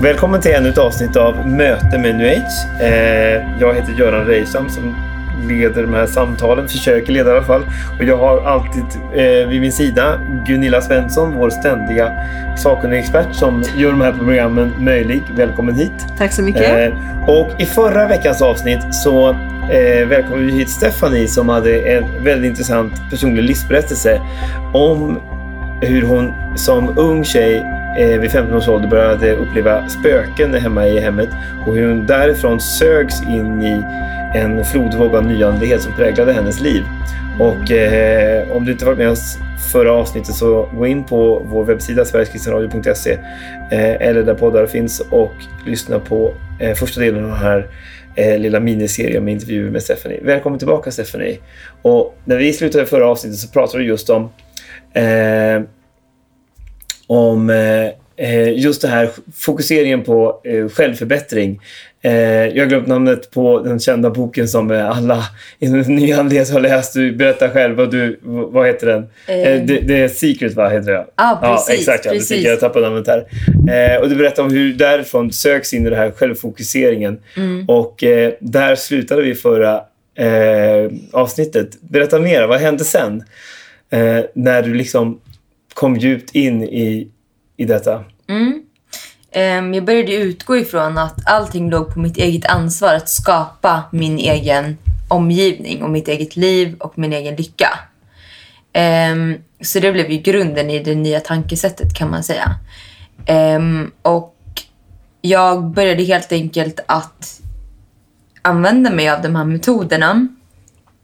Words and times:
Välkommen 0.00 0.40
till 0.40 0.50
ännu 0.50 0.68
ett 0.68 0.78
avsnitt 0.78 1.16
av 1.16 1.48
Möte 1.48 1.98
med 1.98 2.14
New 2.14 2.26
Age. 2.26 2.82
Eh, 2.82 3.60
jag 3.60 3.74
heter 3.74 3.92
Göran 3.92 4.26
Reicham 4.26 4.68
som 4.68 4.96
leder 5.48 5.82
de 5.82 5.94
här 5.94 6.06
samtalen, 6.06 6.68
försöker 6.68 7.12
leda 7.12 7.30
i 7.30 7.32
alla 7.32 7.46
fall. 7.46 7.62
Och 7.98 8.04
jag 8.04 8.16
har 8.16 8.40
alltid 8.40 8.84
eh, 9.14 9.48
vid 9.48 9.60
min 9.60 9.72
sida 9.72 10.20
Gunilla 10.46 10.80
Svensson, 10.80 11.34
vår 11.34 11.50
ständiga 11.50 12.12
sakkunniga 12.56 13.00
expert 13.00 13.34
som 13.34 13.64
gör 13.76 13.90
de 13.90 14.00
här 14.00 14.12
programmen 14.12 14.72
möjlig. 14.78 15.22
Välkommen 15.36 15.74
hit. 15.74 16.06
Tack 16.18 16.32
så 16.32 16.42
mycket. 16.42 16.92
Eh, 16.92 17.28
och 17.28 17.60
i 17.60 17.66
förra 17.66 18.08
veckans 18.08 18.42
avsnitt 18.42 18.94
så 18.94 19.28
eh, 19.70 20.06
välkomnade 20.06 20.46
vi 20.46 20.52
hit 20.52 20.70
Stephanie 20.70 21.28
som 21.28 21.48
hade 21.48 21.80
en 21.80 22.24
väldigt 22.24 22.48
intressant 22.48 22.92
personlig 23.10 23.42
livsberättelse 23.42 24.20
om 24.74 25.20
hur 25.80 26.02
hon 26.02 26.32
som 26.56 26.98
ung 26.98 27.24
tjej 27.24 27.77
eh, 27.98 28.20
vid 28.20 28.30
15 28.30 28.56
års 28.56 28.68
ålder 28.68 28.88
började 28.88 29.36
uppleva 29.36 29.88
spöken 29.88 30.54
hemma 30.54 30.86
i 30.86 31.00
hemmet 31.00 31.28
och 31.66 31.76
hur 31.76 31.88
hon 31.88 32.06
därifrån 32.06 32.60
sögs 32.60 33.22
in 33.22 33.62
i 33.62 33.82
en 34.34 34.64
flodvåg 34.64 35.14
av 35.14 35.24
nyandlighet 35.24 35.82
som 35.82 35.92
präglade 35.92 36.32
hennes 36.32 36.60
liv. 36.60 36.82
Och 37.40 37.70
eh, 37.70 38.56
om 38.56 38.64
du 38.64 38.72
inte 38.72 38.84
varit 38.84 38.98
med 38.98 39.10
oss 39.10 39.38
förra 39.72 39.92
avsnittet 39.92 40.34
så 40.34 40.68
gå 40.76 40.86
in 40.86 41.04
på 41.04 41.42
vår 41.44 41.64
webbsida 41.64 42.04
sverigekristenradio.se 42.04 43.12
eh, 43.70 44.08
eller 44.08 44.22
där 44.22 44.34
poddar 44.34 44.66
finns 44.66 45.00
och 45.10 45.34
lyssna 45.66 45.98
på 45.98 46.34
eh, 46.60 46.74
första 46.74 47.00
delen 47.00 47.24
av 47.24 47.30
den 47.30 47.38
här 47.38 47.66
eh, 48.14 48.38
lilla 48.38 48.60
miniserien 48.60 49.24
med 49.24 49.34
intervjuer 49.34 49.70
med 49.70 49.82
Stephanie. 49.82 50.20
Välkommen 50.22 50.58
tillbaka 50.58 50.90
Stephanie. 50.90 51.38
Och 51.82 52.18
när 52.24 52.36
vi 52.36 52.52
slutade 52.52 52.86
förra 52.86 53.06
avsnittet 53.06 53.38
så 53.38 53.48
pratade 53.48 53.82
du 53.82 53.88
just 53.88 54.10
om 54.10 54.22
eh, 54.92 55.62
om 57.08 57.50
eh, 57.50 57.88
eh, 58.16 58.58
just 58.58 58.82
det 58.82 58.88
här 58.88 59.10
fokuseringen 59.36 60.02
på 60.02 60.40
eh, 60.44 60.68
självförbättring. 60.68 61.60
Jag 62.00 62.10
har 62.62 62.66
glömt 62.66 62.86
namnet 62.86 63.30
på 63.30 63.60
den 63.60 63.80
kända 63.80 64.10
boken 64.10 64.48
som 64.48 64.70
alla 64.70 65.24
nyandlighet 65.86 66.50
har 66.50 66.60
läst. 66.60 66.94
Du 66.94 67.12
berättar 67.12 67.48
själv. 67.48 67.76
Vad, 67.76 67.90
du, 67.90 68.20
vad 68.22 68.66
heter 68.66 68.86
den? 68.86 69.06
Mm. 69.26 69.66
Det, 69.66 69.80
det 69.80 70.02
är 70.02 70.08
Secret, 70.08 70.54
va? 70.54 70.68
Heter 70.68 70.92
det? 70.92 71.06
Ah, 71.14 71.36
precis, 71.36 71.68
ja, 71.68 71.74
exakt. 71.74 72.04
Ja, 72.04 72.10
precis. 72.10 72.44
Jag 72.44 72.60
tappade 72.60 72.86
namnet 72.86 73.06
här. 73.06 74.00
Och 74.00 74.08
du 74.08 74.16
berättar 74.16 74.42
om 74.42 74.50
hur 74.50 74.72
därifrån 74.72 75.32
söks 75.32 75.74
in 75.74 75.86
i 75.86 75.90
den 75.90 75.98
här 75.98 76.10
självfokuseringen. 76.10 77.18
Mm. 77.36 77.68
Och 77.68 78.04
där 78.40 78.74
slutade 78.74 79.22
vi 79.22 79.34
förra 79.34 79.82
eh, 80.18 80.90
avsnittet. 81.12 81.80
Berätta 81.80 82.18
mer. 82.18 82.46
Vad 82.46 82.60
hände 82.60 82.84
sen? 82.84 83.24
Eh, 83.90 84.20
när 84.34 84.62
du 84.62 84.74
liksom 84.74 85.20
kom 85.78 85.96
djupt 85.96 86.34
in 86.34 86.62
i, 86.62 87.08
i 87.56 87.64
detta? 87.64 88.04
Mm. 88.28 88.62
Um, 89.36 89.74
jag 89.74 89.84
började 89.84 90.14
utgå 90.14 90.56
ifrån 90.56 90.98
att 90.98 91.28
allting 91.28 91.70
låg 91.70 91.94
på 91.94 92.00
mitt 92.00 92.16
eget 92.16 92.46
ansvar 92.46 92.94
att 92.94 93.08
skapa 93.08 93.82
min 93.92 94.18
egen 94.18 94.76
omgivning 95.08 95.82
och 95.82 95.90
mitt 95.90 96.08
eget 96.08 96.36
liv 96.36 96.76
och 96.78 96.98
min 96.98 97.12
egen 97.12 97.36
lycka. 97.36 97.68
Um, 99.12 99.34
så 99.60 99.80
det 99.80 99.92
blev 99.92 100.10
ju 100.10 100.18
grunden 100.18 100.70
i 100.70 100.78
det 100.78 100.94
nya 100.94 101.20
tankesättet 101.20 101.94
kan 101.94 102.10
man 102.10 102.24
säga. 102.24 102.54
Um, 103.56 103.90
och 104.02 104.36
jag 105.20 105.64
började 105.64 106.02
helt 106.02 106.32
enkelt 106.32 106.80
att 106.86 107.40
använda 108.42 108.90
mig 108.90 109.08
av 109.08 109.22
de 109.22 109.36
här 109.36 109.44
metoderna 109.44 110.28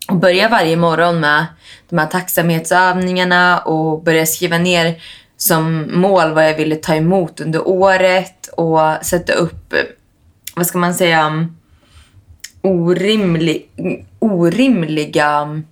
och 0.09 0.17
börja 0.17 0.49
varje 0.49 0.77
morgon 0.77 1.21
med 1.21 1.47
de 1.89 1.99
här 1.99 2.07
tacksamhetsövningarna 2.07 3.59
och 3.59 4.03
börja 4.03 4.27
skriva 4.27 4.59
ner 4.59 5.03
som 5.37 5.91
mål 6.01 6.33
vad 6.33 6.49
jag 6.49 6.57
ville 6.57 6.77
ta 6.77 6.95
emot 6.95 7.41
under 7.41 7.69
året 7.69 8.49
och 8.57 8.79
sätta 9.03 9.33
upp, 9.33 9.75
vad 10.57 10.67
ska 10.67 10.79
man 10.79 10.95
säga, 10.95 11.49
orimlig, 12.63 13.69
orimliga 14.19 15.63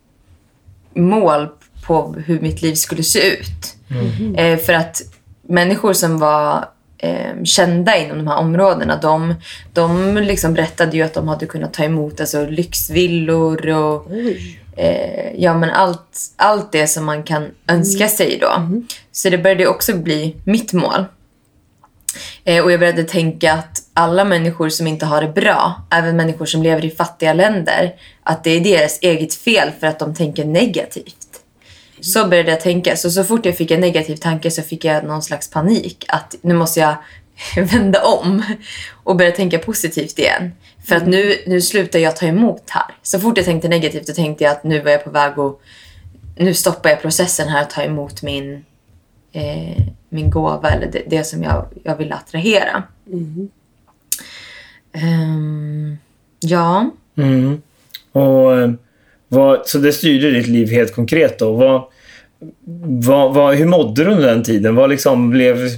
mål 0.95 1.49
på 1.87 2.15
hur 2.27 2.41
mitt 2.41 2.63
liv 2.63 2.75
skulle 2.75 3.03
se 3.03 3.31
ut. 3.31 3.77
Mm. 3.91 4.35
Eh, 4.35 4.59
för 4.59 4.73
att 4.73 5.03
människor 5.43 5.93
som 5.93 6.19
var 6.19 6.69
eh, 7.03 7.45
kända 7.45 7.97
inom 7.97 8.19
de 8.19 8.29
här 8.29 8.39
områdena. 8.39 8.97
De, 8.97 9.35
de 9.73 10.17
liksom 10.17 10.55
berättade 10.55 10.97
ju 10.97 11.03
att 11.03 11.15
de 11.15 11.29
hade 11.29 11.47
kunnat 11.47 11.75
ta 11.75 11.85
emot 11.85 12.21
alltså, 12.21 12.47
lyxvillor 12.47 13.69
och 13.69 14.07
eh, 14.77 15.33
ja, 15.37 15.55
men 15.55 15.71
allt, 15.71 16.19
allt 16.37 16.73
det 16.73 16.87
som 16.87 17.05
man 17.05 17.23
kan 17.23 17.47
önska 17.69 18.05
mm. 18.05 18.09
sig. 18.09 18.39
då. 18.41 18.51
Mm. 18.57 18.87
Så 19.13 19.31
det 19.31 19.39
började 19.39 19.67
också 19.67 19.97
bli 19.97 20.37
mitt 20.45 20.73
mål. 20.73 21.05
Eh, 22.45 22.65
och 22.65 22.73
jag 22.73 22.81
började 22.81 23.05
tänka 23.05 23.53
att 23.53 23.79
alla 23.95 24.25
människor 24.25 24.69
som 24.69 24.87
inte 24.87 25.07
har 25.07 25.23
det 25.23 25.29
bra, 25.29 25.83
även 25.91 26.17
människor 26.17 26.47
som 26.47 26.63
lever 26.63 26.85
i 26.85 26.91
fattiga 26.91 27.33
länder, 27.33 27.95
att 28.23 28.45
det 28.45 28.51
är 28.51 28.61
deras 28.61 28.99
eget 29.03 29.35
fel 29.35 29.71
för 29.81 29.87
att 29.87 29.99
de 29.99 30.15
tänker 30.15 30.45
negativt. 30.45 31.17
Så 32.03 32.29
började 32.29 32.51
jag 32.51 32.61
tänka. 32.61 32.97
Så, 32.97 33.11
så 33.11 33.25
fort 33.25 33.47
jag 33.47 33.57
fick 33.57 33.71
en 33.71 33.81
negativ 33.81 34.17
tanke 34.17 34.51
så 34.51 34.63
fick 34.63 34.85
jag 34.85 35.05
någon 35.05 35.23
slags 35.23 35.51
panik. 35.51 36.05
Att 36.09 36.37
nu 36.43 36.55
måste 36.55 36.81
jag 36.81 36.97
vända 37.73 38.05
om 38.05 38.43
och 39.05 39.17
börja 39.17 39.31
tänka 39.31 39.59
positivt 39.59 40.19
igen. 40.19 40.53
För 40.85 40.97
att 40.97 41.07
nu, 41.07 41.37
nu 41.47 41.61
slutar 41.61 41.99
jag 41.99 42.17
ta 42.17 42.27
emot 42.27 42.71
här. 42.71 42.95
Så 43.03 43.21
fort 43.21 43.37
jag 43.37 43.47
tänkte 43.47 43.69
negativt 43.69 44.07
så 44.07 44.15
tänkte 44.15 44.45
jag 44.45 44.53
att 44.53 44.65
nu 44.65 44.81
var 44.81 44.91
jag 44.91 45.05
på 45.05 45.11
väg 45.11 45.39
att... 45.39 45.61
Nu 46.37 46.55
stoppar 46.55 46.91
jag 46.91 47.03
processen 47.03 47.49
här 47.49 47.63
att 47.63 47.71
ta 47.71 47.83
emot 47.83 48.23
min, 48.23 48.65
eh, 49.33 49.85
min 50.09 50.31
gåva 50.31 50.71
eller 50.71 50.87
det, 50.87 51.03
det, 51.07 51.25
som 51.25 51.43
jag, 51.43 51.67
jag 51.85 51.97
vill 51.97 52.13
attrahera. 52.13 52.83
Mm. 53.07 53.49
Um, 54.95 55.99
ja. 56.41 56.91
Mm. 57.17 57.63
Och, 58.13 58.59
eh, 58.59 58.71
vad, 59.29 59.67
så 59.67 59.79
det 59.79 59.93
styrde 59.93 60.31
ditt 60.31 60.47
liv 60.47 60.71
helt 60.71 60.95
konkret 60.95 61.39
då? 61.39 61.53
Vad, 61.53 61.85
vad, 62.85 63.35
vad, 63.35 63.55
hur 63.55 63.67
mådde 63.67 64.05
du 64.05 64.11
under 64.11 64.29
den 64.29 64.43
tiden? 64.43 64.75
Vad 64.75 64.91
liksom 64.91 65.31
blev, 65.31 65.69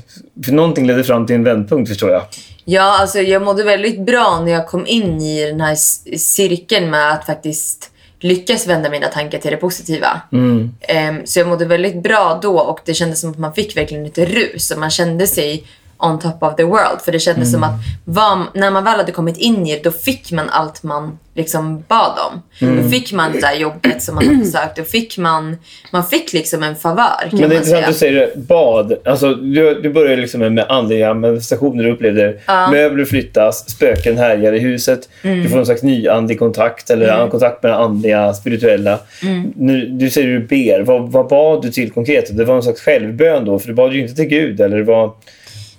för 0.45 0.53
någonting 0.53 0.87
ledde 0.87 1.05
fram 1.05 1.27
till 1.27 1.37
en 1.37 1.45
vändpunkt 1.45 1.89
förstår 1.89 2.11
jag. 2.11 2.23
Ja, 2.65 3.01
alltså 3.01 3.19
jag 3.19 3.43
mådde 3.43 3.65
väldigt 3.65 4.01
bra 4.01 4.41
när 4.45 4.53
jag 4.53 4.67
kom 4.67 4.87
in 4.87 5.21
i 5.21 5.47
den 5.47 5.61
här 5.61 5.75
cirkeln 6.17 6.91
med 6.91 7.13
att 7.13 7.27
faktiskt 7.27 7.91
lyckas 8.21 8.67
vända 8.67 8.91
mina 8.91 9.07
tankar 9.07 9.39
till 9.39 9.51
det 9.51 9.57
positiva. 9.57 10.21
Mm. 10.33 10.75
Um, 11.09 11.27
så 11.27 11.39
jag 11.39 11.49
mådde 11.49 11.65
väldigt 11.65 12.03
bra 12.03 12.39
då 12.43 12.59
och 12.59 12.81
det 12.85 12.95
kändes 12.95 13.21
som 13.21 13.31
att 13.31 13.39
man 13.39 13.55
fick 13.55 13.77
verkligen 13.77 14.05
lite 14.05 14.25
rus 14.25 14.71
och 14.71 14.79
man 14.79 14.91
kände 14.91 15.27
sig 15.27 15.65
on 15.99 16.19
top 16.19 16.43
of 16.43 16.57
the 16.57 16.65
world. 16.65 17.01
För 17.05 17.13
det 17.13 17.19
kändes 17.19 17.55
mm. 17.55 17.61
som 17.61 17.63
att 17.63 17.81
var, 18.05 18.47
när 18.55 18.71
man 18.71 18.85
väl 18.85 18.97
hade 18.97 19.13
kommit 19.13 19.37
in 19.37 19.67
i 19.67 19.77
det, 19.77 19.85
då 19.85 19.91
fick 19.91 20.33
man 20.33 20.51
allt 20.51 20.83
man 20.83 21.19
liksom 21.35 21.85
bad 21.89 22.19
om. 22.33 22.43
Mm. 22.69 22.83
Då 22.83 22.89
fick 22.89 23.13
man 23.13 23.33
det 23.33 23.55
jobbet 23.55 24.03
som 24.03 24.15
man 24.15 24.27
hade 24.27 24.47
sökt. 24.47 24.77
Då 24.77 24.83
fick 24.83 25.19
man, 25.19 25.57
man 25.91 26.05
fick 26.05 26.33
liksom 26.33 26.63
en 26.63 26.77
favör. 26.77 27.29
Men 27.31 27.41
det 27.41 27.47
är 27.47 27.53
intressant 27.53 27.85
att 27.85 27.93
du 27.93 27.95
säger 27.95 28.31
bad. 28.37 28.95
Alltså, 29.05 29.35
du, 29.35 29.81
du 29.83 29.93
började 29.93 30.23
liksom 30.23 30.41
med 30.41 30.67
andliga 30.69 31.15
manifestationer. 31.15 31.85
Du 31.85 31.93
upplevde 31.93 32.37
ja. 32.47 32.71
möbler 32.71 33.05
flyttas, 33.05 33.71
spöken 33.71 34.19
härjar 34.19 34.53
i 34.53 34.59
huset. 34.59 35.09
Mm. 35.23 35.43
Du 35.43 35.49
får 35.49 35.57
någon 35.57 35.67
slags 35.67 35.83
ny 35.83 36.09
andlig 36.09 36.39
kontakt 36.39 36.91
eller 36.91 37.15
mm. 37.15 37.31
kontakt 37.31 37.63
med 37.63 37.73
det 37.73 37.77
andliga, 37.77 38.35
spirituella. 38.35 38.99
Mm. 39.23 39.53
Nu, 39.57 39.87
du 39.87 40.11
säger 40.11 40.29
du 40.29 40.41
ber. 40.41 40.83
Vad, 40.83 41.13
vad 41.13 41.29
bad 41.29 41.63
du 41.63 41.71
till 41.71 41.91
konkret? 41.91 42.37
Det 42.37 42.45
var 42.45 42.57
en 42.57 42.63
slags 42.63 42.81
självbön 42.81 43.45
då? 43.45 43.59
För 43.59 43.69
du 43.69 43.75
bad 43.75 43.93
ju 43.93 44.01
inte 44.01 44.15
till 44.15 44.25
Gud. 44.25 44.61
Eller 44.61 44.77
det 44.77 44.85
var... 44.85 45.13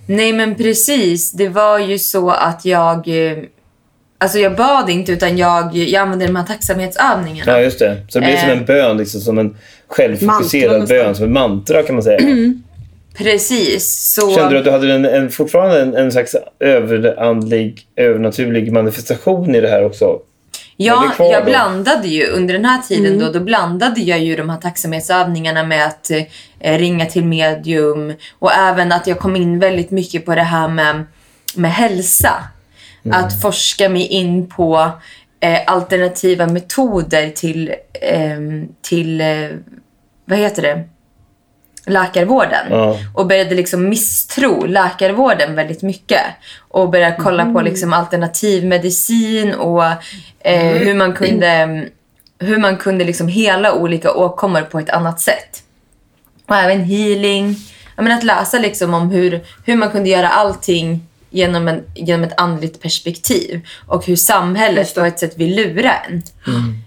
Nej 0.05 0.33
men 0.33 0.55
precis. 0.55 1.31
Det 1.31 1.49
var 1.49 1.79
ju 1.79 1.99
så 1.99 2.29
att 2.29 2.65
jag... 2.65 3.07
Eh, 3.07 3.37
alltså 4.17 4.39
jag 4.39 4.55
bad 4.55 4.89
inte 4.89 5.11
utan 5.11 5.37
jag, 5.37 5.75
jag 5.75 6.01
använde 6.01 6.27
de 6.27 6.35
här 6.35 6.45
tacksamhetsövningarna. 6.45 7.51
Ja 7.51 7.61
just 7.61 7.79
det. 7.79 7.97
Så 8.09 8.19
det 8.19 8.25
blir 8.25 8.35
eh. 8.35 8.41
som 8.41 8.49
en 8.49 8.65
bön, 8.65 8.97
liksom, 8.97 9.21
som 9.21 9.37
en 9.37 9.57
självfokuserad 9.87 10.77
mantra, 10.77 10.95
bön, 10.95 11.15
som 11.15 11.25
en 11.25 11.33
mantra 11.33 11.83
kan 11.83 11.95
man 11.95 12.03
säga. 12.03 12.19
Mm. 12.19 12.63
Precis. 13.17 14.13
Så... 14.13 14.35
Kände 14.35 14.49
du 14.49 14.57
att 14.57 14.65
du 14.65 14.71
hade 14.71 14.93
en, 14.93 15.05
en, 15.05 15.29
fortfarande 15.31 15.81
en, 15.81 15.95
en 15.95 16.11
slags 16.11 16.35
överandlig, 16.59 17.87
övernaturlig 17.95 18.71
manifestation 18.71 19.55
i 19.55 19.61
det 19.61 19.69
här 19.69 19.85
också? 19.85 20.19
Ja, 20.77 21.13
jag 21.19 21.41
då? 21.41 21.45
blandade 21.45 22.07
ju 22.07 22.27
under 22.27 22.53
den 22.53 22.65
här 22.65 22.81
tiden 22.81 23.19
då, 23.19 23.31
då 23.31 23.39
blandade 23.39 24.01
jag 24.01 24.19
ju 24.19 24.35
de 24.35 24.49
här 24.49 24.57
tacksamhetsövningarna 24.57 25.63
med 25.63 25.85
att 25.85 26.11
eh, 26.59 26.77
ringa 26.77 27.05
till 27.05 27.25
medium 27.25 28.13
och 28.39 28.51
även 28.53 28.91
att 28.91 29.07
jag 29.07 29.19
kom 29.19 29.35
in 29.35 29.59
väldigt 29.59 29.91
mycket 29.91 30.25
på 30.25 30.35
det 30.35 30.43
här 30.43 30.67
med, 30.67 31.05
med 31.55 31.71
hälsa. 31.71 32.43
Att 33.11 33.41
forska 33.41 33.89
mig 33.89 34.07
in 34.07 34.49
på 34.49 34.91
eh, 35.39 35.59
alternativa 35.67 36.47
metoder 36.47 37.29
till, 37.29 37.75
ehm, 38.01 38.67
till 38.81 39.21
eh, 39.21 39.49
vad 40.25 40.39
heter 40.39 40.61
det? 40.61 40.83
Läkarvården. 41.85 42.67
Ja. 42.69 42.97
Och 43.13 43.27
började 43.27 43.55
liksom 43.55 43.89
misstro 43.89 44.65
läkarvården 44.65 45.55
väldigt 45.55 45.81
mycket. 45.81 46.21
Och 46.59 46.89
började 46.89 47.15
kolla 47.19 47.45
på 47.45 47.61
liksom 47.61 47.93
alternativmedicin 47.93 49.53
och 49.53 49.83
eh, 50.39 50.73
hur 50.73 50.93
man 50.93 51.13
kunde, 51.13 51.83
hur 52.39 52.57
man 52.57 52.77
kunde 52.77 53.05
liksom 53.05 53.27
hela 53.27 53.73
olika 53.73 54.13
åkommor 54.13 54.61
på 54.61 54.79
ett 54.79 54.89
annat 54.89 55.19
sätt. 55.19 55.63
Och 56.47 56.55
även 56.55 56.83
healing. 56.83 57.55
Jag 57.95 58.03
menar 58.03 58.17
att 58.17 58.23
läsa 58.23 58.59
liksom 58.59 58.93
om 58.93 59.09
hur, 59.09 59.45
hur 59.65 59.75
man 59.75 59.89
kunde 59.89 60.09
göra 60.09 60.29
allting 60.29 61.07
genom, 61.29 61.67
en, 61.67 61.83
genom 61.95 62.23
ett 62.23 62.39
andligt 62.41 62.81
perspektiv. 62.81 63.67
Och 63.87 64.05
hur 64.05 64.15
samhället 64.15 64.95
på 64.95 65.01
ett 65.01 65.19
sätt 65.19 65.37
vill 65.37 65.55
lura 65.55 65.93
en. 65.93 66.23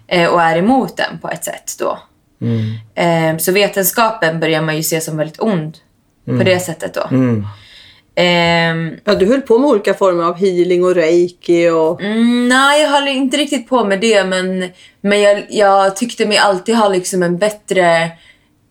Eh, 0.07 0.29
och 0.29 0.43
är 0.43 0.57
emot 0.57 1.01
en 1.01 1.19
på 1.19 1.31
ett 1.31 1.45
sätt 1.45 1.73
då. 1.79 1.99
Eh, 2.95 3.37
så 3.39 3.53
vetenskapen 3.53 4.41
börjar 4.41 4.63
man 4.63 4.77
ju 4.77 4.83
se 4.83 5.01
som 5.01 5.17
väldigt 5.17 5.41
ond 5.41 5.77
på 6.25 6.45
det 6.45 6.61
sättet 6.61 6.95
då. 6.95 7.07
Mm. 7.11 7.47
Ehm, 8.15 8.97
Ja, 9.05 9.15
du 9.15 9.27
höll 9.27 9.41
på 9.41 9.59
med 9.59 9.71
olika 9.71 9.95
former 9.95 10.25
av 10.25 10.37
healing 10.39 10.85
och 10.85 10.95
reiki 10.95 11.69
och... 11.69 12.03
Mm, 12.03 12.49
nej, 12.49 12.83
jag 12.83 12.89
höll 12.91 13.09
inte 13.09 13.37
riktigt 13.37 13.69
på 13.69 13.85
med 13.85 14.01
det, 14.01 14.25
men, 14.25 14.71
men 15.01 15.23
jag, 15.23 15.47
jag 15.49 15.97
tyckte 15.97 16.27
mig 16.27 16.39
alltid 16.39 16.77
ha 16.77 16.89
liksom 16.89 17.23
en 17.23 17.39
bättre... 17.39 18.11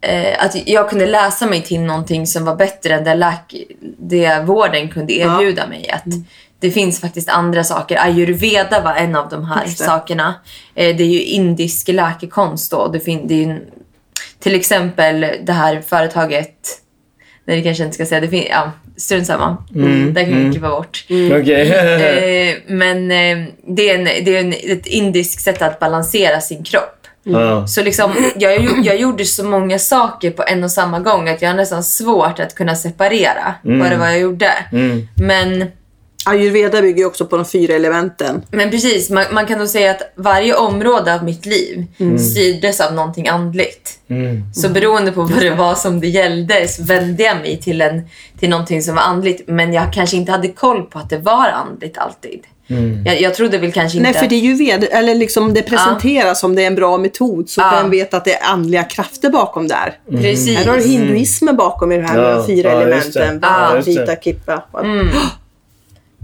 Eh, 0.02 0.46
att 0.46 0.68
jag 0.68 0.90
kunde 0.90 1.06
läsa 1.06 1.46
mig 1.46 1.62
till 1.62 1.80
någonting 1.80 2.28
som 2.28 2.46
var 2.46 2.56
bättre 2.56 2.94
än 2.94 3.04
det, 3.04 3.16
läk, 3.16 3.54
det 3.98 4.44
vården 4.46 4.90
kunde 4.90 5.14
erbjuda 5.14 5.68
mig. 5.68 5.90
Att 5.90 6.14
Det 6.60 6.72
finns 6.72 7.02
faktiskt 7.02 7.30
andra 7.30 7.64
saker. 7.64 7.98
Ayurveda 8.02 8.82
var 8.82 8.94
en 8.96 9.16
av 9.16 9.30
de 9.30 9.46
här 9.46 9.66
sakerna. 9.68 10.34
Eh, 10.76 10.96
det 10.96 11.04
är 11.04 11.08
ju 11.08 11.22
indisk 11.24 11.88
läkekonst. 11.88 12.72
Då. 12.72 12.88
Det 12.88 13.00
fin- 13.00 13.28
det 13.28 13.34
är 13.34 13.48
ju, 13.48 13.60
till 14.40 14.56
exempel 14.56 15.26
det 15.44 15.54
här 15.54 15.82
företaget... 15.88 16.54
Nej, 17.46 17.58
det 17.58 17.64
kanske 17.64 17.84
inte 17.84 17.94
ska 17.96 18.06
säga. 18.06 18.22
Det 18.22 18.28
fin- 18.28 18.48
ja, 18.50 18.72
strunt 18.98 19.28
samma. 19.28 19.58
Det 20.14 20.26
kan 20.26 20.46
vi 20.46 20.52
klippa 20.52 20.70
bort. 20.70 21.06
Okej. 21.10 21.72
Eh, 22.50 22.56
men 22.68 23.12
eh, 23.12 23.48
det 23.68 23.90
är, 23.90 23.96
en, 24.00 24.04
det 24.26 24.36
är 24.36 24.40
en, 24.40 24.54
ett 24.54 24.86
indiskt 24.86 25.42
sätt 25.42 25.62
att 25.62 25.80
balansera 25.80 26.42
sin 26.42 26.64
kropp. 26.64 27.08
ja. 27.24 27.68
Så 27.68 27.84
liksom, 27.84 28.12
jag, 28.36 28.68
jag 28.84 28.98
gjorde 29.00 29.26
så 29.26 29.44
många 29.44 29.80
saker 29.80 30.32
på 30.32 30.44
en 30.48 30.64
och 30.64 30.72
samma 30.72 31.00
gång 31.00 31.30
att 31.30 31.42
jag 31.42 31.50
har 31.50 31.56
nästan 31.56 31.84
svårt 31.84 32.40
att 32.40 32.56
kunna 32.56 32.76
separera 32.76 33.56
vad 33.82 33.92
det 33.92 33.98
var 33.98 34.06
jag 34.08 34.20
gjorde. 34.20 34.52
Mm. 34.72 35.08
Men, 35.16 35.66
Ayurveda 36.28 36.82
bygger 36.82 37.00
ju 37.00 37.06
också 37.06 37.26
på 37.26 37.36
de 37.38 37.46
fyra 37.46 37.74
elementen. 37.74 38.42
men 38.52 38.72
precis, 38.72 39.10
man, 39.10 39.26
man 39.32 39.46
kan 39.46 39.60
nog 39.60 39.68
säga 39.68 39.92
att 39.92 40.02
varje 40.16 40.56
område 40.56 41.16
av 41.16 41.24
mitt 41.24 41.46
liv 41.46 41.86
styrdes 42.20 42.82
av 42.82 42.94
någonting 42.94 43.28
andligt. 43.28 44.00
Mm. 44.10 44.44
Så 44.54 44.70
beroende 44.70 45.12
på 45.12 45.22
vad 45.22 45.40
det 45.40 45.56
var 45.56 45.76
som 45.76 46.00
det 46.00 46.08
gällde 46.08 46.68
så 46.68 46.84
vände 46.84 47.24
jag 47.24 47.38
mig 47.38 47.58
till, 47.58 47.82
en, 47.82 48.02
till 48.40 48.50
någonting 48.50 48.82
som 48.82 48.96
var 48.96 49.02
andligt. 49.02 49.48
Men 49.48 49.74
jag 49.74 49.94
kanske 49.94 50.18
inte 50.18 50.32
hade 50.32 50.48
koll 50.48 50.84
på 50.84 51.00
att 51.00 51.10
det 51.10 51.18
var 51.18 51.50
andligt 51.50 51.98
alltid. 51.98 52.40
Mm. 52.70 53.06
Jag, 53.06 53.22
jag 53.22 53.34
trodde 53.34 53.58
väl 53.58 53.72
kanske 53.72 53.98
inte... 53.98 54.12
Nej, 54.12 54.20
för 54.20 54.28
det 54.30 54.36
är 54.36 54.40
ju 54.40 54.54
ved, 54.54 54.88
eller 54.92 55.16
liksom 55.16 55.54
det 55.54 55.62
presenteras 55.62 56.40
som 56.40 56.56
det 56.56 56.64
är 56.64 56.68
en 56.68 56.76
bra 56.76 56.98
metod 56.98 57.50
så 57.50 57.62
Ja. 57.62 57.80
vem 57.82 57.92
vet 57.92 58.14
att 58.14 58.26
det 58.26 58.34
är 58.34 58.52
andliga 58.52 58.84
krafter 58.84 59.30
bakom 59.30 59.68
där. 59.68 59.98
Precis. 60.12 60.58
Här 60.58 60.66
har 60.66 60.78
du 60.78 60.84
hinduismen 60.84 61.58
bakom 61.58 61.92
i 61.92 61.98
det 61.98 62.04
här 62.04 62.16
med 62.16 62.32
Ja, 62.32 62.36
de 62.36 62.48
fyra 62.48 62.72
ja, 62.72 62.82
elementen. 62.82 63.40
Ja. 63.42 63.82
Vita, 63.86 64.16
Kippa. 64.16 64.64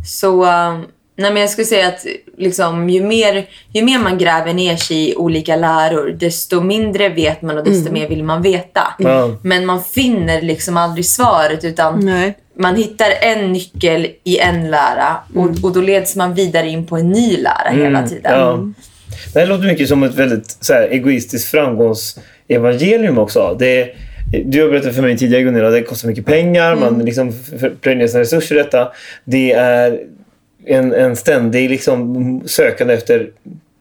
Så 0.06 0.44
um, 0.44 0.86
nej 1.16 1.34
men 1.34 1.42
jag 1.42 1.50
skulle 1.50 1.66
säga 1.66 1.88
att 1.88 2.06
liksom, 2.38 2.90
ju, 2.90 3.04
mer, 3.04 3.46
ju 3.74 3.84
mer 3.84 4.00
man 4.00 4.18
gräver 4.18 4.54
ner 4.54 4.76
sig 4.76 5.10
i 5.10 5.16
olika 5.16 5.56
läror, 5.56 6.10
desto 6.20 6.62
mindre 6.62 7.10
vet 7.10 7.42
man 7.42 7.58
och 7.58 7.64
desto 7.64 7.92
mer 7.92 8.10
vill 8.10 8.24
man 8.24 8.42
veta. 8.42 8.94
Ja. 9.00 9.38
Men 9.42 9.66
man 9.66 9.84
finner 9.84 10.42
liksom 10.42 10.78
aldrig 10.78 11.06
svaret 11.06 11.64
utan 11.64 12.06
Nej. 12.06 12.38
man 12.60 12.76
hittar 12.76 13.12
en 13.22 13.52
nyckel 13.54 14.08
i 14.24 14.40
en 14.40 14.72
lära 14.72 15.18
och, 15.36 15.50
och 15.64 15.74
då 15.74 15.82
leds 15.82 16.16
man 16.16 16.34
vidare 16.34 16.70
in 16.70 16.86
på 16.86 16.98
en 16.98 17.10
ny 17.10 17.38
lära 17.38 17.70
hela 17.72 18.08
tiden. 18.08 18.34
Mm. 18.34 18.76
Ja. 18.78 18.84
Det 19.34 19.40
här 19.40 19.48
låter 19.48 19.66
mycket 19.66 19.88
som 19.88 20.04
ett 20.04 20.16
väldigt 20.16 20.58
så 20.60 20.74
här, 20.74 20.88
egoistiskt 20.92 21.52
framgångsevangelium 21.52 23.18
också. 23.18 23.56
Det, 23.60 23.96
du 24.46 24.62
har 24.62 24.70
berättat 24.70 24.96
för 24.96 25.02
mig 25.02 25.18
tidigare 25.18 25.44
Gunilla, 25.44 25.70
det 25.70 25.82
kostar 25.82 26.08
mycket 26.08 26.26
pengar, 26.26 26.76
man 26.76 27.06
liksom 27.06 27.34
plöjer 27.82 28.08
sina 28.08 28.20
resurser 28.20 28.56
i 28.56 28.58
detta. 28.58 28.92
Det 29.24 29.52
är 29.52 30.00
en, 30.66 30.94
en 30.94 31.16
ständig 31.16 31.70
liksom, 31.70 32.42
sökande 32.46 32.94
efter 32.94 33.30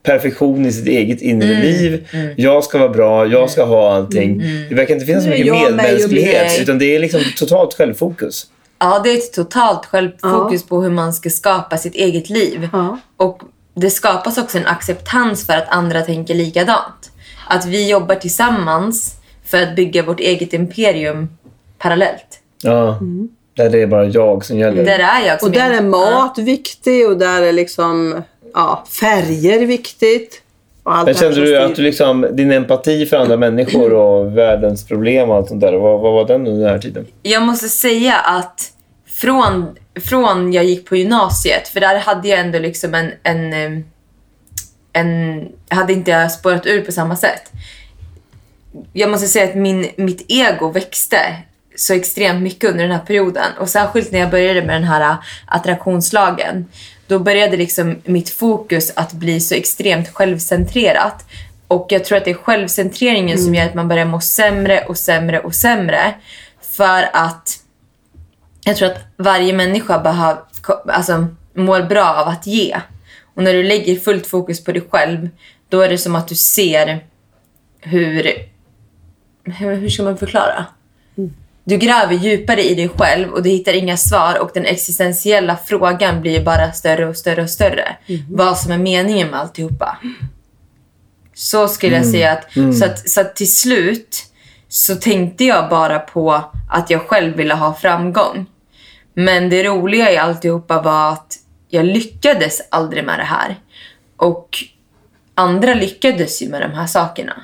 perfektion 0.02 0.66
i 0.66 0.72
sitt 0.72 0.86
eget 0.86 1.20
inre 1.20 1.60
liv. 1.60 2.08
Jag 2.36 2.64
ska 2.64 2.78
vara 2.78 2.88
bra, 2.88 3.26
jag 3.26 3.50
ska 3.50 3.64
ha 3.64 3.94
allting. 3.94 4.38
Det 4.68 4.74
verkar 4.74 4.94
inte 4.94 5.06
finnas 5.06 5.24
så 5.24 5.30
mycket 5.30 5.52
medmänsklighet 5.52 6.60
utan 6.60 6.78
det 6.78 6.96
är 6.96 6.98
liksom 6.98 7.20
totalt 7.36 7.74
självfokus. 7.74 8.46
Ja, 8.78 9.00
det 9.04 9.10
är 9.10 9.18
ett 9.18 9.32
totalt 9.32 9.86
självfokus 9.86 10.66
på 10.66 10.82
hur 10.82 10.90
man 10.90 11.12
ska 11.12 11.30
skapa 11.30 11.78
sitt 11.78 11.94
eget 11.94 12.30
liv. 12.30 12.68
Ja. 12.72 12.98
Och 13.16 13.42
det 13.74 13.90
skapas 13.90 14.38
också 14.38 14.58
en 14.58 14.66
acceptans 14.66 15.46
för 15.46 15.52
att 15.52 15.68
andra 15.68 16.02
tänker 16.02 16.34
likadant. 16.34 17.10
Att 17.48 17.66
vi 17.66 17.90
jobbar 17.90 18.14
tillsammans 18.14 19.21
för 19.52 19.62
att 19.62 19.76
bygga 19.76 20.02
vårt 20.02 20.20
eget 20.20 20.52
imperium 20.52 21.28
parallellt. 21.78 22.40
Ja. 22.62 22.98
Där 23.56 23.70
det 23.70 23.82
är 23.82 23.86
bara 23.86 24.04
jag 24.04 24.44
som 24.44 24.58
gäller. 24.58 24.84
Där 24.84 24.98
är 24.98 25.26
jag 25.26 25.40
som 25.40 25.48
Och 25.48 25.54
där 25.54 25.70
är 25.70 25.74
Ja. 25.74 25.82
mat 25.82 26.38
viktig 26.38 27.08
och 27.08 27.18
där 27.18 27.42
är 27.42 27.52
liksom 27.52 28.22
ja, 28.54 28.84
färger 29.00 29.66
viktigt. 29.66 30.42
Och 30.82 30.96
allt 30.96 31.06
Men 31.06 31.14
kände 31.14 31.44
du 31.44 31.58
att 31.58 31.76
du 31.76 31.82
liksom, 31.82 32.26
din 32.32 32.52
empati 32.52 33.06
för 33.06 33.16
andra 33.16 33.36
människor 33.36 33.92
och 34.02 34.38
världens 34.38 34.86
problem 34.86 35.30
och 35.30 35.36
allt 35.36 35.48
sånt 35.48 35.60
där, 35.60 35.72
vad, 35.72 36.00
vad 36.00 36.12
var 36.12 36.26
den 36.26 36.46
under 36.46 36.60
den 36.64 36.70
här 36.70 36.78
tiden? 36.78 37.06
Jag 37.22 37.42
måste 37.42 37.68
säga 37.68 38.14
att 38.14 38.72
från, 39.06 39.76
från 40.00 40.52
jag 40.52 40.64
gick 40.64 40.88
på 40.88 40.96
gymnasiet, 40.96 41.68
för 41.68 41.80
där 41.80 41.98
hade 41.98 42.28
jag 42.28 42.40
ändå 42.40 42.58
liksom 42.58 42.94
en... 42.94 43.12
en, 43.22 43.52
eh, 43.52 43.82
en 44.92 45.48
hade 45.68 45.92
inte 45.92 46.10
jag 46.10 46.32
spårat 46.32 46.66
ur 46.66 46.80
på 46.80 46.92
samma 46.92 47.16
sätt. 47.16 47.42
Jag 48.92 49.10
måste 49.10 49.26
säga 49.26 49.44
att 49.44 49.54
min, 49.54 49.90
mitt 49.96 50.24
ego 50.28 50.70
växte 50.70 51.36
så 51.76 51.94
extremt 51.94 52.42
mycket 52.42 52.70
under 52.70 52.84
den 52.84 52.92
här 52.92 53.06
perioden. 53.06 53.52
Och 53.58 53.68
särskilt 53.68 54.12
när 54.12 54.18
jag 54.18 54.30
började 54.30 54.62
med 54.62 54.76
den 54.76 54.84
här 54.84 55.00
äh, 55.00 55.16
attraktionslagen. 55.46 56.66
Då 57.06 57.18
började 57.18 57.56
liksom 57.56 57.96
mitt 58.04 58.30
fokus 58.30 58.92
att 58.96 59.12
bli 59.12 59.40
så 59.40 59.54
extremt 59.54 60.08
självcentrerat. 60.08 61.24
Och 61.68 61.86
jag 61.90 62.04
tror 62.04 62.18
att 62.18 62.24
det 62.24 62.30
är 62.30 62.34
självcentreringen 62.34 63.38
som 63.38 63.54
gör 63.54 63.66
att 63.66 63.74
man 63.74 63.88
börjar 63.88 64.04
må 64.04 64.20
sämre 64.20 64.84
och 64.84 64.98
sämre 64.98 65.40
och 65.40 65.54
sämre. 65.54 66.14
För 66.60 67.10
att 67.12 67.58
jag 68.64 68.76
tror 68.76 68.90
att 68.90 68.98
varje 69.16 69.52
människa 69.52 69.98
behöv, 69.98 70.36
alltså, 70.86 71.26
mår 71.54 71.82
bra 71.82 72.14
av 72.14 72.28
att 72.28 72.46
ge. 72.46 72.80
Och 73.34 73.42
när 73.42 73.54
du 73.54 73.62
lägger 73.62 73.96
fullt 73.96 74.26
fokus 74.26 74.64
på 74.64 74.72
dig 74.72 74.82
själv, 74.90 75.28
då 75.68 75.80
är 75.80 75.88
det 75.88 75.98
som 75.98 76.14
att 76.14 76.28
du 76.28 76.34
ser 76.34 77.04
hur... 77.80 78.52
Hur, 79.44 79.74
hur 79.74 79.88
ska 79.88 80.02
man 80.02 80.18
förklara? 80.18 80.66
Du 81.64 81.76
gräver 81.76 82.14
djupare 82.14 82.62
i 82.62 82.74
dig 82.74 82.88
själv 82.88 83.32
och 83.32 83.42
du 83.42 83.50
hittar 83.50 83.72
inga 83.72 83.96
svar 83.96 84.38
och 84.38 84.50
den 84.54 84.64
existentiella 84.64 85.56
frågan 85.56 86.20
blir 86.20 86.44
bara 86.44 86.72
större 86.72 87.08
och 87.08 87.16
större 87.16 87.42
och 87.42 87.50
större. 87.50 87.96
Vad 88.30 88.58
som 88.58 88.72
är 88.72 88.78
meningen 88.78 89.28
med 89.28 89.40
alltihopa. 89.40 89.98
Så 91.34 91.68
skulle 91.68 91.96
jag 91.96 92.06
säga 92.06 92.32
att, 92.32 92.52
så 92.78 92.84
att, 92.84 93.08
så 93.08 93.20
att 93.20 93.36
till 93.36 93.52
slut 93.52 94.24
så 94.68 94.94
tänkte 94.96 95.44
jag 95.44 95.70
bara 95.70 95.98
på 95.98 96.44
att 96.70 96.90
jag 96.90 97.08
själv 97.08 97.36
ville 97.36 97.54
ha 97.54 97.74
framgång. 97.74 98.46
Men 99.14 99.48
det 99.50 99.64
roliga 99.64 100.12
i 100.12 100.16
alltihopa 100.16 100.82
var 100.82 101.12
att 101.12 101.38
jag 101.68 101.84
lyckades 101.84 102.60
aldrig 102.70 103.04
med 103.04 103.18
det 103.18 103.24
här. 103.24 103.56
Och 104.16 104.48
andra 105.34 105.74
lyckades 105.74 106.42
ju 106.42 106.48
med 106.48 106.60
de 106.60 106.70
här 106.70 106.86
sakerna. 106.86 107.42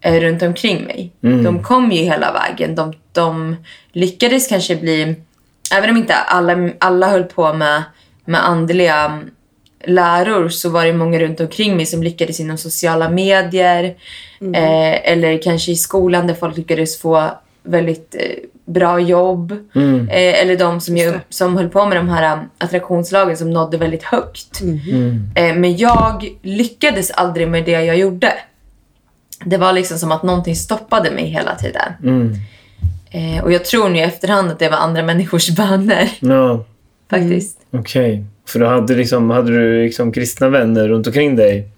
Eh, 0.00 0.20
runt 0.20 0.42
omkring 0.42 0.84
mig. 0.84 1.12
De 1.20 1.62
kom 1.62 1.92
ju 1.92 2.02
hela 2.02 2.32
vägen. 2.32 2.74
De, 2.74 2.92
de 3.12 3.56
lyckades 3.92 4.48
kanske 4.48 4.76
bli, 4.76 5.14
även 5.74 5.90
om 5.90 5.96
inte 5.96 6.14
alla, 6.14 6.70
alla 6.78 7.08
höll 7.08 7.24
på 7.24 7.52
med, 7.52 7.82
med 8.24 8.48
andliga 8.48 9.04
mm, 9.04 9.30
läror 9.84 10.48
så 10.48 10.68
var 10.68 10.84
det 10.84 10.92
många 10.92 11.18
runt 11.18 11.40
omkring 11.40 11.76
mig 11.76 11.86
som 11.86 12.02
lyckades 12.02 12.40
inom 12.40 12.58
sociala 12.58 13.10
medier. 13.10 13.84
Eh, 14.54 15.12
eller 15.12 15.42
kanske 15.42 15.72
i 15.72 15.76
skolan 15.76 16.26
där 16.26 16.34
folk 16.34 16.56
lyckades 16.56 16.98
få 16.98 17.30
väldigt 17.62 18.14
eh, 18.18 18.36
bra 18.66 19.00
jobb. 19.00 19.56
Mm. 19.74 20.08
Eh, 20.08 20.42
eller 20.42 20.56
de 20.56 20.80
som, 20.80 20.96
ju, 20.96 21.12
som 21.28 21.56
höll 21.56 21.68
på 21.68 21.86
med 21.86 21.96
de 21.96 22.08
här 22.08 22.36
um, 22.36 22.38
attraktionslagen 22.58 23.36
som 23.36 23.50
nådde 23.50 23.76
väldigt 23.76 24.02
högt. 24.02 24.60
Mm. 24.60 25.30
Eh, 25.34 25.54
men 25.54 25.76
jag 25.76 26.24
lyckades 26.42 27.10
aldrig 27.10 27.48
med 27.48 27.64
det 27.64 27.70
jag 27.70 27.98
gjorde. 27.98 28.32
Det 29.44 29.56
var 29.56 29.72
liksom 29.72 29.98
som 29.98 30.12
att 30.12 30.22
någonting 30.22 30.56
stoppade 30.56 31.10
mig 31.10 31.24
hela 31.24 31.54
tiden. 31.54 31.92
Mm. 32.02 32.34
Eh, 33.10 33.44
och 33.44 33.52
jag 33.52 33.64
tror 33.64 33.88
nu 33.88 33.98
i 33.98 34.02
efterhand 34.02 34.50
att 34.50 34.58
det 34.58 34.68
var 34.68 34.78
andra 34.78 35.02
människors 35.10 35.50
böner. 35.50 36.08
Ja, 36.20 36.64
Faktiskt. 37.10 37.58
okej. 37.70 38.24
För 38.48 38.58
då 38.58 38.66
hade, 38.66 38.94
liksom, 38.94 39.30
hade 39.30 39.50
du 39.50 39.82
liksom 39.82 40.12
kristna 40.12 40.48
vänner 40.48 40.88
runt 40.88 41.06
omkring 41.06 41.36
dig? 41.36 41.68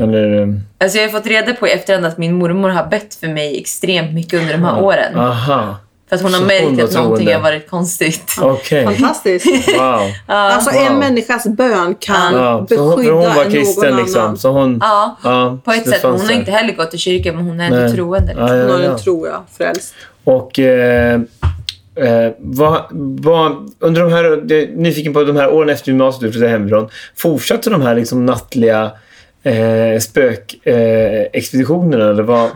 Eller... 0.00 0.32
um, 0.32 0.60
Alltså 0.78 0.98
jag 0.98 1.04
har 1.04 1.10
fått 1.12 1.26
reda 1.26 1.54
på 1.54 1.68
i 1.68 1.70
efterhand 1.70 2.06
att 2.06 2.18
min 2.18 2.34
mormor 2.34 2.68
har 2.68 2.86
bett 2.86 3.14
för 3.14 3.28
mig 3.28 3.60
extremt 3.60 4.12
mycket 4.14 4.40
under 4.40 4.52
de 4.52 4.64
här 4.64 4.82
åren. 4.82 5.16
Aha. 5.16 5.76
För 6.12 6.16
att 6.16 6.22
hon 6.22 6.32
har 6.32 6.40
Så 6.40 6.46
märkt 6.46 6.64
hon 6.64 6.80
att 6.80 6.94
någonting 6.94 7.32
har 7.32 7.40
varit 7.40 7.70
konstigt. 7.70 8.36
Okej. 8.40 8.84
Fantastiskt. 8.84 9.46
Wow. 9.78 10.00
Alltså 10.26 10.70
Wow. 10.70 10.80
en 10.82 10.98
människas 10.98 11.46
bön 11.46 11.94
kan 12.00 12.34
Ja, 12.34 12.66
för 12.68 12.76
hon, 12.76 12.90
beskydda 12.96 13.12
hon 13.14 13.22
var 13.22 13.34
någon 13.44 13.52
kristen 13.52 13.92
annan. 13.92 14.02
liksom. 14.04 14.36
Så 14.36 14.50
hon, 14.50 14.78
Ja, 14.80 15.16
ja, 15.24 15.58
på 15.64 15.72
ett 15.72 15.88
sätt. 15.88 16.02
Hon 16.02 16.20
har 16.20 16.32
inte 16.32 16.50
heller 16.50 16.74
gått 16.74 16.94
i 16.94 16.98
kyrkan, 16.98 17.36
men 17.36 17.44
hon 17.44 17.60
är 17.60 17.64
ändå 17.64 17.76
Nej. 17.76 17.92
troende. 17.92 18.26
Liksom. 18.26 18.46
Ja, 18.46 18.56
ja, 18.56 18.66
Någon 18.66 18.82
ja. 18.82 18.98
tror 18.98 19.28
jag, 19.28 19.42
frälst. 19.58 19.94
Och 20.24 20.58
eh, 20.58 21.14
eh, 21.96 22.30
vad, 22.38 22.82
vad, 23.22 23.70
under 23.78 24.00
de 24.00 24.12
här, 24.12 24.24
jag 24.24 24.62
är 24.62 24.76
nyfiken 24.76 25.12
på 25.12 25.24
de 25.24 25.36
här 25.36 25.50
åren 25.52 25.68
efter 25.68 25.88
gymnasiet 25.88 26.20
du 26.22 26.32
flyttade 26.32 26.50
hemifrån. 26.52 26.88
Fortsatte 27.16 27.70
de 27.70 27.82
här 27.82 27.94
liksom 27.94 28.26
nattliga 28.26 28.90
eh, 29.42 29.98
spökexpeditionerna 30.00 31.20
eh, 31.20 31.26
expeditionerna, 31.32 32.10
eller 32.10 32.22
vad? 32.22 32.50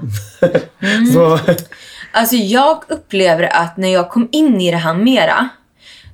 Mm. 0.81 1.15
vad 1.15 1.41
Alltså 2.17 2.37
jag 2.37 2.83
upplever 2.89 3.57
att 3.57 3.77
när 3.77 3.93
jag 3.93 4.11
kom 4.11 4.29
in 4.33 4.61
i 4.61 4.71
det 4.71 4.77
här 4.77 4.95
mera 4.95 5.49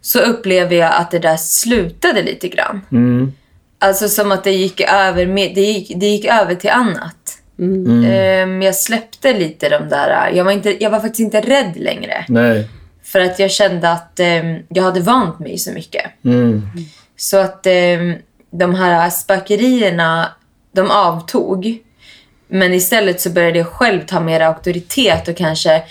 så 0.01 0.21
upplever 0.21 0.77
jag 0.77 0.93
att 0.95 1.11
det 1.11 1.19
där 1.19 1.37
slutade 1.37 2.23
lite 2.23 2.49
grann. 2.49 2.81
mm, 2.93 3.33
Alltså 3.79 4.09
som 4.09 4.33
att 4.33 4.45
det 4.45 4.51
gick 4.53 4.81
över, 4.81 5.27
med, 5.27 5.55
det 5.55 5.61
gick, 5.61 5.93
det 5.97 6.07
gick 6.07 6.25
över 6.25 6.55
till 6.55 6.71
annat. 6.71 7.39
Mm. 7.59 8.05
Ehm, 8.05 8.63
jag 8.63 8.75
släppte 8.75 9.33
lite 9.39 9.69
de 9.69 9.89
där... 9.89 10.31
Jag 10.35 10.45
var, 10.45 10.53
inte, 10.53 10.83
jag 10.85 10.91
var 10.91 11.01
faktiskt 11.01 11.21
inte 11.21 11.41
rädd 11.41 11.73
längre. 11.77 12.25
nej. 12.29 12.69
För 13.05 13.21
att 13.21 13.39
jag 13.39 13.51
kände 13.51 13.91
att 13.93 14.21
ehm, 14.21 14.59
jag 14.69 14.83
hade 14.83 15.01
vant 15.01 15.39
mig 15.39 15.59
så 15.59 15.73
mycket. 15.73 16.05
Mm, 16.25 16.63
Så 17.17 17.37
att 17.37 17.67
ehm, 17.67 18.15
de 18.51 18.75
här 18.75 19.11
spökerierna, 19.11 20.29
de 20.73 20.91
avtog. 20.91 21.79
Men 22.53 22.75
istället 22.75 23.21
så 23.21 23.31
började 23.31 23.59
jag 23.59 23.67
själv 23.67 24.01
ta 24.07 24.21
mer 24.21 24.41
auktoritet 24.41 25.29
och 25.29 25.37
kanske... 25.37 25.83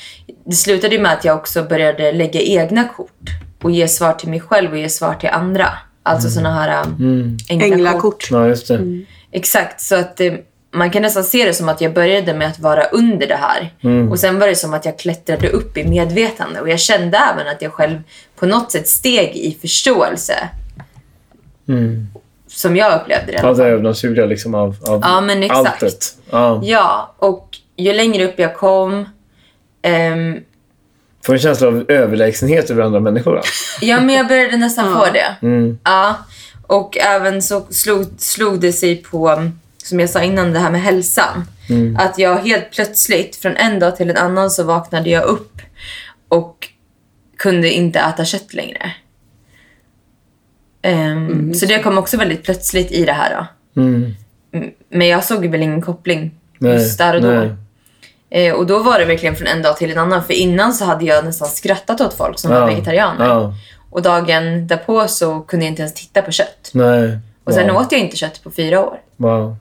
Det 0.46 0.56
slutade 0.56 0.96
ju 0.96 1.01
med 1.01 1.13
att 1.13 1.25
jag 1.25 1.38
också 1.38 1.63
började 1.63 2.12
lägga 2.12 2.41
egna 2.41 2.88
kort 2.88 3.30
och 3.62 3.72
ge 3.72 3.88
svar 3.88 4.13
till 4.13 4.30
mig 4.30 4.39
själv 4.39 4.72
och 4.72 4.77
ge 4.77 4.89
svar 4.89 5.13
till 5.13 5.30
andra. 5.30 5.68
Alltså 6.03 6.30
såna 6.30 6.53
här 6.53 6.84
um, 6.86 6.96
mm. 7.00 7.38
änglakort. 7.50 7.74
Änglakort. 7.74 8.27
Ja, 8.32 8.48
just 8.48 8.68
det. 8.68 9.03
Exakt, 9.32 9.82
så 9.82 9.96
att 9.96 10.20
eh, 10.20 10.34
man 10.74 10.91
kan 10.91 11.01
nästan 11.01 11.24
se 11.24 11.46
det 11.46 11.53
som 11.53 11.70
att 11.70 11.82
jag 11.82 11.94
började 11.94 12.34
med 12.34 12.48
att 12.48 12.60
vara 12.60 12.84
under 12.84 13.27
det 13.27 13.39
här. 13.39 13.74
Och 14.10 14.20
sen 14.20 14.39
var 14.39 14.48
det 14.48 14.56
som 14.56 14.74
att 14.74 14.86
jag 14.86 15.00
klättrade 15.00 15.50
upp 15.50 15.77
i 15.77 15.84
medvetande. 15.84 16.62
Och 16.62 16.70
jag 16.70 16.80
kände 16.80 17.18
även 17.18 17.48
att 17.48 17.62
jag 17.62 17.74
själv 17.74 18.03
på 18.36 18.46
något 18.46 18.72
sätt 18.72 18.88
steg 18.88 19.36
i 19.36 19.58
förståelse. 19.62 20.50
Mm. 21.68 22.08
Som 22.53 22.75
jag 22.75 23.01
upplevde 23.01 23.31
det. 23.31 23.41
fall. 23.41 23.60
övernaturliga, 23.62 24.25
liksom 24.25 24.55
av, 24.55 24.75
av 24.88 25.01
Ja, 25.03 25.22
men 25.22 25.43
exakt. 25.43 25.84
alltet. 25.84 26.17
Ja. 26.29 26.60
Ja, 26.63 27.13
och 27.17 27.58
ju 27.77 27.93
längre 27.93 28.25
upp 28.25 28.39
jag 28.39 28.55
kom... 28.55 29.05
ehm, 29.81 30.39
Får 31.25 31.34
en 31.34 31.39
känsla 31.39 31.67
av 31.67 31.86
överlägsenhet 31.91 32.70
över 32.70 32.84
andra 32.84 33.00
människor. 33.00 33.34
va? 33.36 33.41
ja, 33.81 34.01
men 34.01 34.15
jag 34.15 34.27
började 34.27 34.58
nästan 34.58 34.93
få 34.93 35.05
det. 35.13 35.36
Mm. 35.41 35.79
Ja, 35.84 36.15
och 36.67 36.98
även 36.98 37.41
så 37.41 37.62
slog, 37.70 38.05
slog 38.17 38.60
det 38.60 38.74
sig 38.74 38.96
på, 39.03 39.51
som 39.84 40.00
jag 40.00 40.10
sa 40.10 40.22
innan, 40.24 40.53
det 40.53 40.60
här 40.60 40.72
med 40.72 40.81
hälsan. 40.81 41.48
Att 41.98 42.17
jag 42.20 42.36
helt 42.36 42.72
plötsligt, 42.72 43.36
från 43.36 43.55
en 43.55 43.79
dag 43.79 43.96
till 43.96 44.10
en 44.10 44.17
annan, 44.17 44.51
så 44.51 44.63
vaknade 44.63 45.10
jag 45.10 45.24
upp 45.24 45.58
och 46.27 46.67
kunde 47.38 47.72
inte 47.72 48.00
äta 48.00 48.25
kött 48.25 48.53
längre. 48.53 48.91
Ehm, 50.82 51.54
Så 51.54 51.66
det 51.66 51.80
kom 51.84 51.98
också 51.98 52.18
väldigt 52.18 52.44
plötsligt 52.44 52.92
i 52.92 53.06
det 53.06 53.14
här. 53.14 53.48
Då. 53.76 53.82
Mm. 53.82 54.16
Mm, 54.54 54.70
Men 54.90 55.08
jag 55.08 55.24
såg 55.24 55.46
väl 55.46 55.62
ingen 55.62 55.82
koppling 55.82 56.32
Nej, 56.58 56.74
just 56.74 56.98
där 56.98 57.16
och 57.16 57.22
då. 57.22 57.28
nej. 57.28 57.52
Eh, 58.30 58.54
och 58.54 58.66
då 58.68 58.80
var 58.80 59.00
det 59.00 59.06
verkligen 59.06 59.36
från 59.36 59.48
en 59.48 59.62
dag 59.62 59.78
till 59.78 59.92
en 59.92 59.98
annan. 59.98 60.24
För 60.24 60.34
innan 60.34 60.74
så 60.74 60.86
hade 60.86 61.06
jag 61.06 61.26
nästan 61.26 61.48
skrattat 61.48 62.02
åt 62.02 62.14
folk 62.14 62.40
som 62.40 62.52
Ja, 62.52 62.60
var 62.60 62.68
vegetarianer. 62.68 63.26
Ja, 63.26 63.54
Och 63.90 64.02
dagen 64.02 64.68
därpå 64.68 65.08
så 65.08 65.40
kunde 65.42 65.66
jag 65.66 65.72
inte 65.72 65.82
ens 65.82 65.94
titta 65.94 66.22
på 66.22 66.32
kött. 66.32 66.70
nej. 66.74 67.20
Och 67.44 67.54
sen 67.54 67.68
wow. 67.74 67.82
åt 67.82 67.92
jag 67.92 68.02
inte 68.02 68.18
kött 68.18 68.44
på 68.44 68.52
fyra 68.52 68.80
år. 68.86 69.00
Wow. 69.18 69.56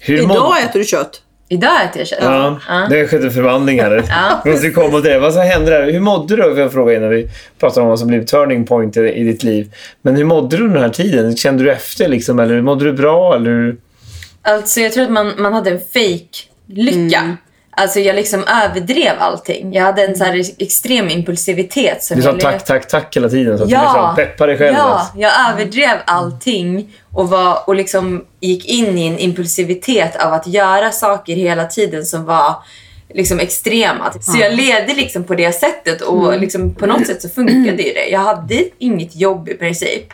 Hur 0.00 0.22
Idag 0.22 0.62
äter 0.62 0.78
du 0.78 0.84
kött. 0.84 1.22
Idag 1.52 1.84
äter 1.84 1.98
jag 1.98 2.06
kött. 2.08 2.18
Ja, 2.22 2.58
Ja. 2.68 2.86
det 2.90 2.98
har 3.00 3.06
skett 3.06 3.22
en 3.24 3.30
förvandling 3.30 3.80
här. 3.80 4.04
Ja. 4.08 4.40
Vi 4.44 4.50
måste 4.50 4.70
komma 4.70 5.00
till 5.00 5.10
det. 5.10 5.18
Vad 5.18 5.34
så 5.34 5.40
hände 5.40 5.70
där? 5.70 5.92
Hur 5.92 6.00
mådde 6.00 6.36
du? 6.36 6.42
Får 6.42 6.58
jag 6.58 6.72
fråga 6.72 6.94
innan 6.96 7.08
vi 7.10 7.28
pratar 7.60 7.82
om 7.82 7.88
vad 7.88 7.98
som 7.98 8.08
blev 8.08 8.24
turning 8.24 8.64
point 8.66 8.96
i, 8.96 9.24
ditt 9.24 9.42
liv. 9.42 9.72
Men 10.02 10.16
hur 10.16 10.24
mådde 10.24 10.56
du 10.56 10.68
den 10.68 10.82
här 10.82 10.88
tiden? 10.88 11.36
Kände 11.36 11.64
du 11.64 11.72
efter 11.72 12.08
liksom? 12.08 12.38
Eller 12.38 12.60
mådde 12.62 12.84
du 12.84 12.92
bra? 12.92 13.34
Eller? 13.34 13.76
Alltså 14.42 14.80
jag 14.80 14.92
tror 14.92 15.04
att 15.04 15.10
man, 15.10 15.32
man 15.38 15.52
hade 15.52 15.70
en 15.70 15.80
fake 15.80 16.38
lycka. 16.66 17.36
Alltså 17.76 18.00
jag 18.00 18.16
liksom 18.16 18.44
överdrev 18.64 19.12
allting. 19.18 19.72
Jag 19.72 19.82
hade 19.82 20.04
en 20.04 20.16
så 20.16 20.24
här 20.24 20.42
extrem 20.58 21.08
impulsivitet. 21.10 22.02
Som 22.04 22.16
Du 22.16 22.22
sa 22.22 22.28
jag 22.28 22.40
tack, 22.40 22.64
tack, 22.64 22.88
tack 22.88 23.16
hela 23.16 23.28
tiden. 23.28 23.58
Så 23.58 23.64
att 23.64 23.70
du 23.70 23.74
Ja. 23.74 23.82
liksom 23.82 24.16
peppade 24.16 24.52
dig 24.52 24.58
själv. 24.58 24.76
Ja, 24.76 24.82
alltså. 24.82 25.18
jag 25.18 25.32
överdrev 25.52 25.98
allting 26.06 26.96
och, 27.12 27.28
var, 27.28 27.58
och 27.66 27.74
liksom 27.74 28.24
gick 28.40 28.68
in 28.68 28.98
i 28.98 29.06
en 29.06 29.18
impulsivitet 29.18 30.16
av 30.16 30.32
att 30.32 30.46
göra 30.46 30.90
saker 30.90 31.34
hela 31.34 31.64
tiden 31.64 32.04
som 32.04 32.24
var 32.24 32.54
liksom 33.14 33.40
extrema. 33.40 34.12
Så 34.20 34.38
jag 34.38 34.54
levde 34.54 34.94
liksom 34.94 35.24
på 35.24 35.34
det 35.34 35.52
sättet 35.52 36.00
och 36.00 36.40
liksom 36.40 36.74
på 36.74 36.86
något 36.86 37.06
sätt 37.06 37.22
så 37.22 37.28
funkade 37.28 37.82
ju 37.82 37.92
det. 37.92 38.06
Jag 38.10 38.20
hade 38.20 38.64
inget 38.78 39.16
jobb 39.16 39.48
i 39.48 39.54
princip. 39.54 40.06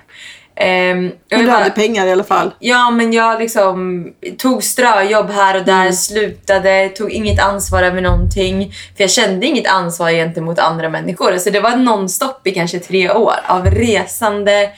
Ehm, 0.61 1.07
och 1.09 1.12
jag 1.29 1.37
Men 1.38 1.47
du 1.47 1.53
bara- 1.53 1.59
hade 1.59 1.71
pengar 1.71 2.07
i 2.07 2.12
alla 2.12 2.25
fall. 2.25 2.50
Ja, 2.59 2.91
men 2.91 3.12
jag 3.12 3.38
liksom 3.41 4.09
tog 4.38 4.62
ströjobb 4.65 5.31
här 5.31 5.57
och 5.61 5.65
där, 5.65 5.81
Mm. 5.81 5.93
slutade, 5.93 6.88
tog 6.88 7.11
inget 7.11 7.41
ansvar 7.43 7.83
över 7.83 8.00
någonting. 8.00 8.73
För 8.97 9.05
jag 9.05 9.11
kände 9.11 9.47
inget 9.47 9.67
ansvar 9.67 10.11
gentemot 10.11 10.59
andra 10.59 10.88
människor. 10.88 11.38
Så 11.38 11.50
det 11.50 11.61
var 11.61 11.77
nonstop 11.77 12.47
i 12.47 12.50
kanske 12.50 12.79
tre 12.79 13.11
år 13.11 13.35
av 13.47 13.67
resande 13.67 14.71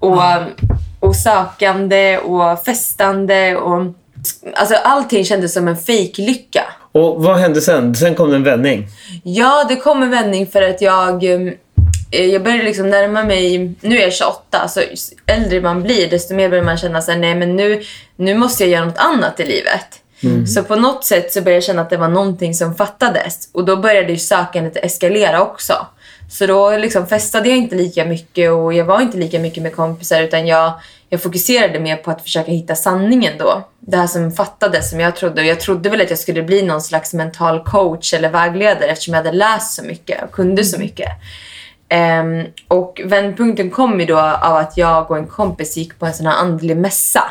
och, 0.00 0.22
och 1.00 1.16
sökande 1.16 2.18
och 2.18 2.64
festande. 2.64 3.56
Och, 3.56 3.82
alltså 4.54 4.74
allting 4.74 5.24
kändes 5.24 5.54
som 5.54 5.68
en 5.68 5.76
fejklycka. 5.76 6.62
Och 6.92 7.24
vad 7.24 7.36
hände 7.36 7.60
sen? 7.60 7.94
Sen 7.94 8.14
kom 8.14 8.30
det 8.30 8.36
en 8.36 8.44
vändning. 8.44 8.86
Ja, 9.22 9.64
det 9.68 9.76
kom 9.76 10.02
en 10.02 10.10
vändning 10.10 10.46
för 10.46 10.62
att 10.62 10.80
jag, 10.82 11.24
eh, 11.24 11.52
jag 12.14 12.42
började 12.42 12.62
liksom 12.62 12.90
närma 12.90 13.24
mig... 13.24 13.74
Nu 13.80 13.98
är 13.98 14.02
jag 14.02 14.12
28, 14.12 14.68
så 14.68 14.80
äldre 15.26 15.60
man 15.60 15.82
blir 15.82 16.10
desto 16.10 16.34
mer 16.34 16.48
börjar 16.48 16.64
man 16.64 16.78
känna 16.78 17.02
sig 17.02 17.18
nej 17.18 17.34
men 17.34 17.56
nu, 17.56 17.82
nu 18.16 18.34
måste 18.34 18.64
jag 18.64 18.70
göra 18.70 18.84
något 18.84 18.98
annat 18.98 19.40
i 19.40 19.44
livet. 19.44 20.00
Så 20.46 20.62
på 20.62 20.76
något 20.76 21.04
sätt 21.04 21.32
så 21.32 21.40
började 21.40 21.56
jag 21.56 21.64
känna 21.64 21.82
att 21.82 21.90
det 21.90 21.96
var 21.96 22.08
någonting 22.08 22.54
som 22.54 22.74
fattades. 22.74 23.48
Och 23.52 23.64
då 23.64 23.76
började 23.76 24.12
ju 24.12 24.18
sökandet 24.18 24.76
eskalera 24.76 25.42
också. 25.42 25.86
Så 26.30 26.46
då 26.46 26.76
liksom 26.76 27.06
festade 27.06 27.48
jag 27.48 27.58
inte 27.58 27.74
lika 27.76 28.04
mycket 28.04 28.50
och 28.50 28.74
jag 28.74 28.84
var 28.84 29.00
inte 29.00 29.18
lika 29.18 29.38
mycket 29.38 29.62
med 29.62 29.76
kompisar 29.76 30.22
utan 30.22 30.46
jag, 30.46 30.72
jag 31.08 31.22
fokuserade 31.22 31.80
mer 31.80 31.96
på 31.96 32.10
att 32.10 32.22
försöka 32.22 32.50
hitta 32.52 32.74
sanningen 32.74 33.32
då. 33.38 33.68
Det 33.80 33.96
här 33.96 34.06
som 34.06 34.32
fattades, 34.32 34.90
som 34.90 35.00
jag 35.00 35.16
trodde. 35.16 35.40
Och 35.40 35.46
jag 35.46 35.60
trodde 35.60 35.90
väl 35.90 36.00
att 36.00 36.10
jag 36.10 36.18
skulle 36.18 36.42
bli 36.42 36.62
någon 36.62 36.82
slags 36.82 37.14
mental 37.14 37.64
coach 37.64 38.14
eller 38.14 38.28
vägledare 38.28 38.90
eftersom 38.90 39.14
jag 39.14 39.24
hade 39.24 39.36
läst 39.36 39.74
så 39.74 39.82
mycket 39.82 40.24
och 40.24 40.32
kunde 40.32 40.64
så 40.64 40.78
mycket. 40.78 41.08
Ehm, 41.94 42.46
och 42.68 43.00
vändpunkten 43.04 43.70
kom 43.70 44.00
ju 44.00 44.06
då 44.06 44.18
av 44.18 44.56
att 44.56 44.76
jag 44.76 45.10
och 45.10 45.18
en 45.18 45.26
kompis 45.26 45.76
gick 45.76 45.98
på 45.98 46.06
en 46.06 46.14
sån 46.14 46.26
här 46.26 46.36
andlig 46.36 46.76
mässa. 46.76 47.24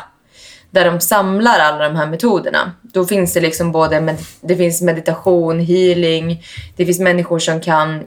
Där 0.70 0.84
de 0.84 1.00
samlar 1.00 1.58
alla 1.58 1.88
de 1.88 1.96
här 1.96 2.06
metoderna. 2.06 2.72
Då 2.82 3.04
finns 3.04 3.32
det 3.32 3.40
liksom 3.40 3.72
både 3.72 4.00
med, 4.00 4.16
det 4.40 4.56
finns 4.56 4.82
meditation, 4.82 5.60
healing, 5.60 6.44
det 6.76 6.86
finns 6.86 7.00
människor 7.00 7.38
som 7.38 7.60
kan 7.60 8.04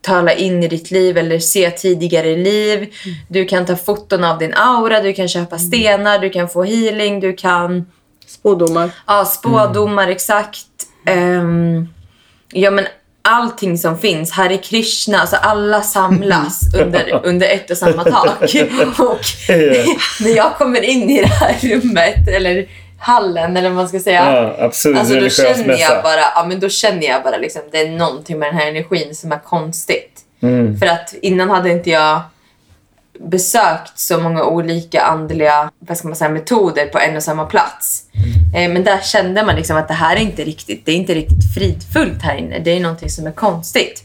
tala 0.00 0.32
in 0.32 0.62
i 0.62 0.68
ditt 0.68 0.90
liv 0.90 1.18
eller 1.18 1.38
se 1.38 1.70
tidigare 1.70 2.36
liv. 2.36 2.94
Du 3.28 3.44
kan 3.44 3.66
ta 3.66 3.76
foton 3.76 4.24
av 4.24 4.38
din 4.38 4.54
aura, 4.54 5.00
du 5.00 5.12
kan 5.12 5.28
köpa 5.28 5.58
stenar, 5.58 6.18
du 6.18 6.30
kan 6.30 6.48
få 6.48 6.62
healing, 6.62 7.20
du 7.20 7.32
kan 7.32 7.86
Spådomar. 8.26 8.90
Ja, 9.06 9.24
spådomar, 9.24 10.08
exakt. 10.08 10.66
Ehm, 11.06 11.88
ja, 12.52 12.70
men 12.70 12.86
allting 13.24 13.78
som 13.78 13.98
finns. 13.98 14.30
Hare 14.32 14.56
Krishna, 14.56 15.20
alltså 15.20 15.36
alla 15.36 15.82
samlas 15.82 16.60
under, 16.74 17.20
under 17.24 17.48
ett 17.48 17.70
och 17.70 17.76
samma 17.76 18.04
tak. 18.04 18.42
Och 18.98 19.20
när 20.20 20.36
jag 20.36 20.56
kommer 20.58 20.80
in 20.80 21.10
i 21.10 21.20
det 21.20 21.26
här 21.26 21.56
rummet, 21.62 22.28
eller 22.28 22.66
hallen 22.98 23.56
eller 23.56 23.68
vad 23.68 23.76
man 23.76 23.88
ska 23.88 24.00
säga. 24.00 24.32
Ja, 24.58 24.64
absurd 24.64 24.96
Alltså 24.96 25.14
då 25.14 25.28
känner 25.28 25.66
mässa. 25.66 25.80
jag 25.80 26.02
bara, 26.02 26.20
ja 26.34 26.44
men 26.48 26.60
då 26.60 26.68
känner 26.68 27.06
jag 27.06 27.22
bara 27.22 27.36
liksom, 27.36 27.62
det 27.70 27.78
är 27.78 27.90
någonting 27.90 28.38
med 28.38 28.48
den 28.48 28.56
här 28.56 28.66
energin 28.66 29.14
som 29.14 29.32
är 29.32 29.38
konstigt. 29.38 30.20
Mm. 30.42 30.78
För 30.78 30.86
att 30.86 31.14
innan 31.22 31.50
hade 31.50 31.70
inte 31.70 31.90
jag 31.90 32.20
besökt 33.20 33.98
så 33.98 34.20
många 34.20 34.44
olika 34.44 35.02
andliga 35.02 35.70
vad 35.78 35.98
ska 35.98 36.08
man 36.08 36.16
säga, 36.16 36.30
metoder 36.30 36.86
på 36.86 36.98
en 36.98 37.16
och 37.16 37.22
samma 37.22 37.44
plats. 37.44 38.02
Eh, 38.54 38.72
men 38.72 38.84
där 38.84 39.00
kände 39.00 39.44
man 39.44 39.56
liksom 39.56 39.76
att 39.76 39.88
det 39.88 39.94
här 39.94 40.16
är 40.16 40.20
inte 40.20 40.44
riktigt, 40.44 40.86
det 40.86 40.92
är 40.92 40.96
inte 40.96 41.14
riktigt 41.14 41.54
fridfullt 41.54 42.22
här 42.22 42.36
inne. 42.36 42.58
Det 42.58 42.70
är 42.70 42.80
någonting 42.80 43.10
som 43.10 43.26
är 43.26 43.32
konstigt. 43.32 44.04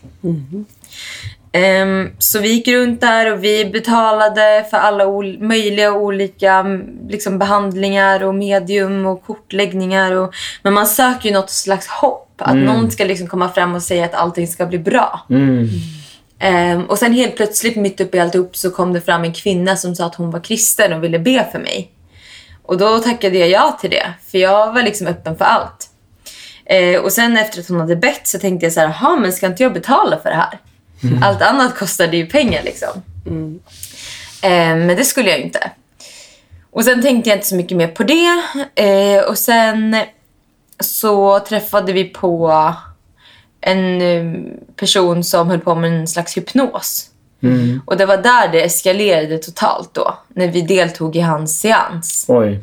Ehm, 1.52 2.10
så 2.18 2.40
vi 2.40 2.50
gick 2.50 2.68
runt 2.68 3.02
där 3.02 3.34
och 3.34 3.44
vi 3.44 3.66
betalade 3.66 4.66
för 4.70 4.78
alla 4.78 5.06
möjliga 5.40 5.94
olika 5.94 6.54
mm, 6.54 6.86
liksom, 7.10 7.40
behandlingar 7.40 8.24
och 8.24 8.36
medium 8.36 9.06
och 9.06 9.24
kortläggningar. 9.24 10.12
Och, 10.12 10.34
men 10.64 10.74
man 10.74 10.88
söker 10.88 11.30
ju 11.30 11.36
något 11.36 11.50
slags 11.50 11.88
hopp. 11.88 12.26
Att 12.42 12.56
någon 12.56 12.92
ska 12.92 13.06
liksom 13.06 13.28
komma 13.28 13.50
fram 13.50 13.76
och 13.76 13.84
säga 13.84 14.06
att 14.06 14.14
allting 14.14 14.48
ska 14.48 14.66
bli 14.66 14.80
bra. 14.80 15.26
Mm. 15.30 15.68
Ehm, 16.40 16.86
och 16.86 16.98
sen 16.98 17.14
helt 17.14 17.36
plötsligt 17.36 17.76
mitt 17.76 18.02
uppe 18.02 18.18
i 18.18 18.20
alltihop 18.20 18.56
så 18.56 18.72
kom 18.72 18.94
det 18.94 19.02
fram 19.02 19.24
en 19.24 19.34
kvinna 19.34 19.76
som 19.76 19.96
sa 19.96 20.06
att 20.06 20.16
hon 20.16 20.32
var 20.32 20.40
kristen 20.40 20.94
och 20.94 21.04
ville 21.04 21.20
be 21.20 21.48
för 21.52 21.60
mig. 21.60 21.92
Och 22.64 22.78
då 22.78 23.00
tackade 23.00 23.38
jag 23.38 23.50
ja 23.50 23.78
till 23.82 23.90
det, 23.90 24.14
för 24.32 24.38
jag 24.38 24.74
var 24.74 24.84
liksom 24.84 25.08
öppen 25.08 25.38
för 25.38 25.46
allt. 25.46 25.90
Eh, 26.66 27.02
och 27.02 27.12
sen 27.12 27.38
efter 27.38 27.60
att 27.60 27.68
hon 27.68 27.80
hade 27.80 27.96
bett 27.96 28.28
så 28.28 28.40
tänkte 28.40 28.66
jag 28.66 28.74
så 28.74 28.80
här, 28.80 28.88
jaha 28.88 29.16
men 29.16 29.34
ska 29.34 29.46
inte 29.46 29.64
jag 29.64 29.74
betala 29.74 30.20
för 30.20 30.30
det 30.30 30.36
här? 30.36 30.60
Allt 31.22 31.42
annat 31.42 31.78
kostade 31.78 32.18
ju 32.18 32.26
pengar 32.26 32.64
liksom. 32.64 33.02
Eh, 34.42 34.76
men 34.76 34.88
det 34.88 35.06
skulle 35.06 35.30
jag 35.30 35.40
inte. 35.40 35.72
Och 36.72 36.86
sen 36.86 37.02
tänkte 37.02 37.30
jag 37.30 37.38
inte 37.38 37.48
så 37.48 37.56
mycket 37.56 37.78
mer 37.78 37.88
på 37.88 38.04
det. 38.04 38.44
Eh, 38.76 39.24
och 39.24 39.38
sen 39.38 39.98
så 40.80 41.40
träffade 41.40 41.94
vi 41.94 42.04
på 42.04 42.52
en 43.62 44.02
eh, 44.02 44.42
person 44.76 45.24
som 45.24 45.50
höll 45.50 45.60
på 45.60 45.76
med 45.76 45.92
en 45.92 46.08
slags 46.08 46.38
hypnos. 46.38 47.06
Mm. 47.44 47.82
Och 47.86 47.98
det 47.98 48.06
var 48.06 48.18
där 48.18 48.52
det 48.52 48.64
eskalerade 48.64 49.38
totalt 49.38 49.94
då, 49.94 50.18
när 50.28 50.48
vi 50.48 50.62
deltog 50.62 51.16
i 51.16 51.20
hans 51.20 51.60
seans. 51.60 52.26
Oj. 52.28 52.60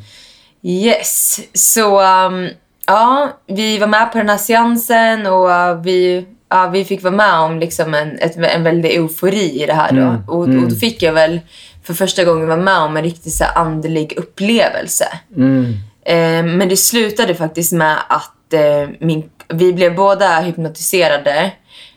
Yes, 0.62 1.40
så 1.52 2.00
um, 2.02 2.48
ja, 2.86 3.36
vi 3.46 3.78
var 3.78 3.86
med 3.86 4.12
på 4.12 4.18
den 4.18 4.28
här 4.28 4.36
seansen 4.36 5.26
och 5.26 5.48
uh, 5.48 5.82
vi, 5.82 6.26
ja, 6.48 6.66
vi 6.66 6.84
fick 6.84 7.02
vara 7.02 7.14
med 7.14 7.38
om 7.38 7.58
liksom 7.58 7.94
en, 7.94 8.18
ett, 8.18 8.36
en 8.36 8.62
väldig 8.62 8.96
eufori 8.96 9.62
i 9.62 9.66
det 9.66 9.74
här. 9.74 9.92
Då. 9.92 10.00
Mm, 10.00 10.28
Och, 10.28 10.44
mm. 10.44 10.64
och 10.64 10.70
då 10.70 10.76
fick 10.76 11.02
jag 11.02 11.12
väl 11.12 11.40
för 11.82 11.94
första 11.94 12.24
gången 12.24 12.46
vara 12.46 12.60
med 12.60 12.78
om 12.78 12.96
en 12.96 13.02
riktigt 13.02 13.32
så 13.32 13.44
här 13.44 13.56
andlig 13.56 14.14
upplevelse. 14.16 15.06
Mm. 15.36 15.74
Eh, 16.04 16.54
men 16.56 16.68
det 16.68 16.76
slutade 16.76 17.34
faktiskt 17.34 17.72
med 17.72 17.96
att 18.08 18.52
eh, 18.52 18.88
min, 19.00 19.30
vi 19.48 19.72
blev 19.72 19.94
båda 19.94 20.40
hypnotiserade 20.40 21.52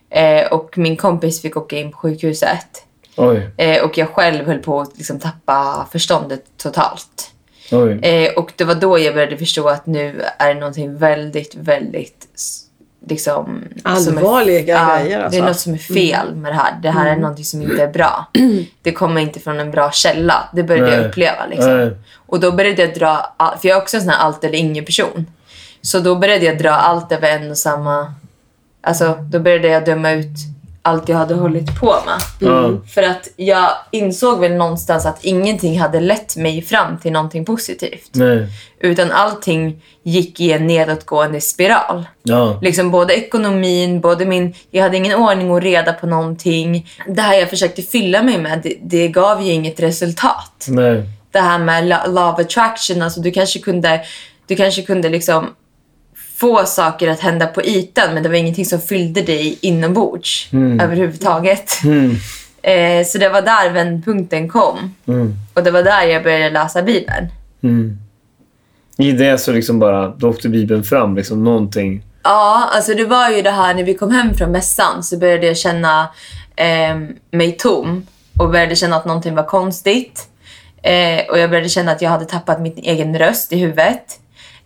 eh, 0.09 0.45
och 0.51 0.77
min 0.77 0.97
kompis 0.97 1.41
fick 1.41 1.57
åka 1.57 1.77
in 1.77 1.91
på 1.91 1.97
sjukhuset. 1.97 2.83
Oj. 3.15 3.49
Eh, 3.57 3.83
och 3.83 3.97
jag 3.97 4.09
själv 4.09 4.45
höll 4.47 4.59
på 4.59 4.81
att 4.81 4.97
liksom 4.97 5.19
tappa 5.19 5.87
förståndet 5.91 6.43
totalt. 6.57 7.31
Oj. 7.71 7.99
Eh, 8.01 8.33
och 8.33 8.51
det 8.55 8.63
var 8.63 8.75
då 8.75 8.99
jag 8.99 9.13
började 9.13 9.37
förstå 9.37 9.67
att 9.69 9.85
nu 9.85 10.21
är 10.37 10.53
det 10.53 10.59
någonting 10.59 10.97
väldigt, 10.97 11.55
väldigt 11.55 12.27
liksom... 13.07 13.45
som 13.45 14.17
är- 14.17 14.21
Allvarliga 14.21 14.73
Ja, 14.73 14.97
grejer 15.03 15.17
Det 15.17 15.23
är 15.23 15.23
alltså. 15.25 15.41
något 15.45 15.59
som 15.59 15.73
är 15.73 15.77
fel 15.77 16.35
med 16.35 16.51
det 16.51 16.55
här. 16.55 16.79
Det 16.81 16.89
här 16.91 17.09
är 17.09 17.15
någonting 17.15 17.45
som 17.45 17.61
inte 17.61 17.83
är 17.83 17.87
bra. 17.87 18.25
Det 18.81 18.91
kommer 18.91 19.21
inte 19.21 19.39
från 19.39 19.59
en 19.59 19.71
bra 19.71 19.91
källa. 19.91 20.49
Det 20.53 20.63
började 20.63 20.91
jag 20.91 20.99
Nej. 20.99 21.09
uppleva. 21.09 21.45
Liksom. 21.49 21.91
Och 22.25 22.39
då 22.39 22.51
började 22.51 22.81
jag 22.81 22.93
dra, 22.93 23.33
all- 23.37 23.57
för 23.57 23.67
jag 23.69 23.77
är 23.77 23.81
också 23.81 23.97
en 23.97 24.03
sån 24.03 24.09
här 24.11 24.19
allt 24.19 24.43
eller 24.43 24.57
ingen 24.57 24.85
person. 24.85 25.25
Så 25.81 25.99
då 25.99 26.15
började 26.15 26.45
jag 26.45 26.57
dra 26.57 26.69
allt 26.71 27.11
över 27.11 27.29
en 27.29 27.51
och 27.51 27.57
samma, 27.57 28.13
alltså 28.81 29.13
då 29.31 29.39
började 29.39 29.67
jag 29.67 29.85
döma 29.85 30.11
ut 30.11 30.27
allt 30.81 31.09
jag 31.09 31.17
hade 31.17 31.33
hållit 31.35 31.79
på 31.79 31.95
med. 32.05 32.49
Ja. 32.49 32.71
För 32.93 33.03
att 33.03 33.27
jag 33.35 33.69
insåg 33.91 34.39
väl 34.39 34.53
någonstans 34.53 35.05
att 35.05 35.23
ingenting 35.23 35.79
hade 35.79 35.99
lett 35.99 36.35
mig 36.35 36.61
fram 36.61 36.97
till 36.97 37.11
någonting 37.11 37.45
positivt. 37.45 38.09
Nej. 38.11 38.47
Utan 38.79 39.11
allting 39.11 39.81
gick 40.03 40.39
i 40.39 40.51
en 40.51 40.67
nedåtgående 40.67 41.41
spiral. 41.41 42.07
Ja. 42.23 42.59
Liksom 42.61 42.91
både 42.91 43.13
ekonomin, 43.13 44.01
både 44.01 44.25
min... 44.25 44.53
Jag 44.71 44.83
hade 44.83 44.97
ingen 44.97 45.15
ordning 45.19 45.51
och 45.51 45.61
reda 45.61 45.93
på 45.93 46.07
någonting. 46.07 46.89
Det 47.07 47.21
här 47.21 47.33
jag 47.39 47.49
försökte 47.49 47.81
fylla 47.81 48.23
mig 48.23 48.37
med, 48.37 48.59
det, 48.63 48.75
det 48.81 49.07
gav 49.07 49.41
ju 49.41 49.51
inget 49.51 49.79
resultat 49.79 50.65
Nej. 50.67 51.03
det 51.31 51.39
här 51.39 51.59
med 51.59 51.87
lo- 51.87 52.07
love 52.11 52.41
attraction, 52.43 53.01
alltså 53.01 53.19
du 53.21 53.31
kanske 53.31 53.59
kunde, 53.59 54.01
du 54.47 54.55
kanske 54.55 54.81
kunde 54.81 55.09
liksom 55.09 55.47
få 56.39 56.65
saker 56.65 57.07
att 57.07 57.19
hända 57.19 57.47
på 57.47 57.61
ytan 57.61 58.13
men 58.13 58.23
det 58.23 58.29
var 58.29 58.35
ingenting 58.35 58.65
som 58.65 58.81
fyllde 58.81 59.21
dig 59.21 59.57
inombords 59.61 60.49
överhuvudtaget. 60.53 61.83
Mm. 61.83 62.15
Eh, 62.61 63.05
så 63.05 63.17
det 63.17 63.29
var 63.29 63.41
där 63.41 63.69
vändpunkten 63.69 64.49
kom. 64.49 64.95
Mm. 65.07 65.33
Och 65.53 65.63
det 65.63 65.71
var 65.71 65.83
där 65.83 66.03
jag 66.03 66.23
började 66.23 66.49
läsa 66.49 66.81
Bibeln. 66.81 67.27
Mm. 67.63 67.97
I 68.97 69.11
det 69.11 69.37
så 69.37 69.51
liksom 69.51 69.79
bara, 69.79 70.07
då 70.07 70.29
åkte 70.29 70.49
Bibeln 70.49 70.83
fram, 70.83 71.15
liksom 71.15 71.43
någonting. 71.43 72.03
Ja, 72.23 72.69
alltså 72.71 72.93
det 72.93 73.05
var 73.05 73.29
ju 73.29 73.41
det 73.41 73.51
här 73.51 73.73
när 73.73 73.83
vi 73.83 73.93
kom 73.93 74.11
hem 74.11 74.33
från 74.33 74.51
mässan 74.51 75.03
så 75.03 75.17
började 75.17 75.47
jag 75.47 75.57
känna 75.57 76.07
eh, 76.55 76.97
mig 77.31 77.51
tom 77.51 78.05
och 78.37 78.49
började 78.49 78.75
känna 78.75 78.95
att 78.95 79.05
någonting 79.05 79.35
var 79.35 79.43
konstigt. 79.43 80.27
Eh, 80.81 81.29
och 81.29 81.39
jag 81.39 81.49
började 81.49 81.69
känna 81.69 81.91
att 81.91 82.01
jag 82.01 82.09
hade 82.09 82.25
tappat 82.25 82.61
min 82.61 82.77
egen 82.77 83.19
röst 83.19 83.53
i 83.53 83.57
huvudet. 83.57 84.19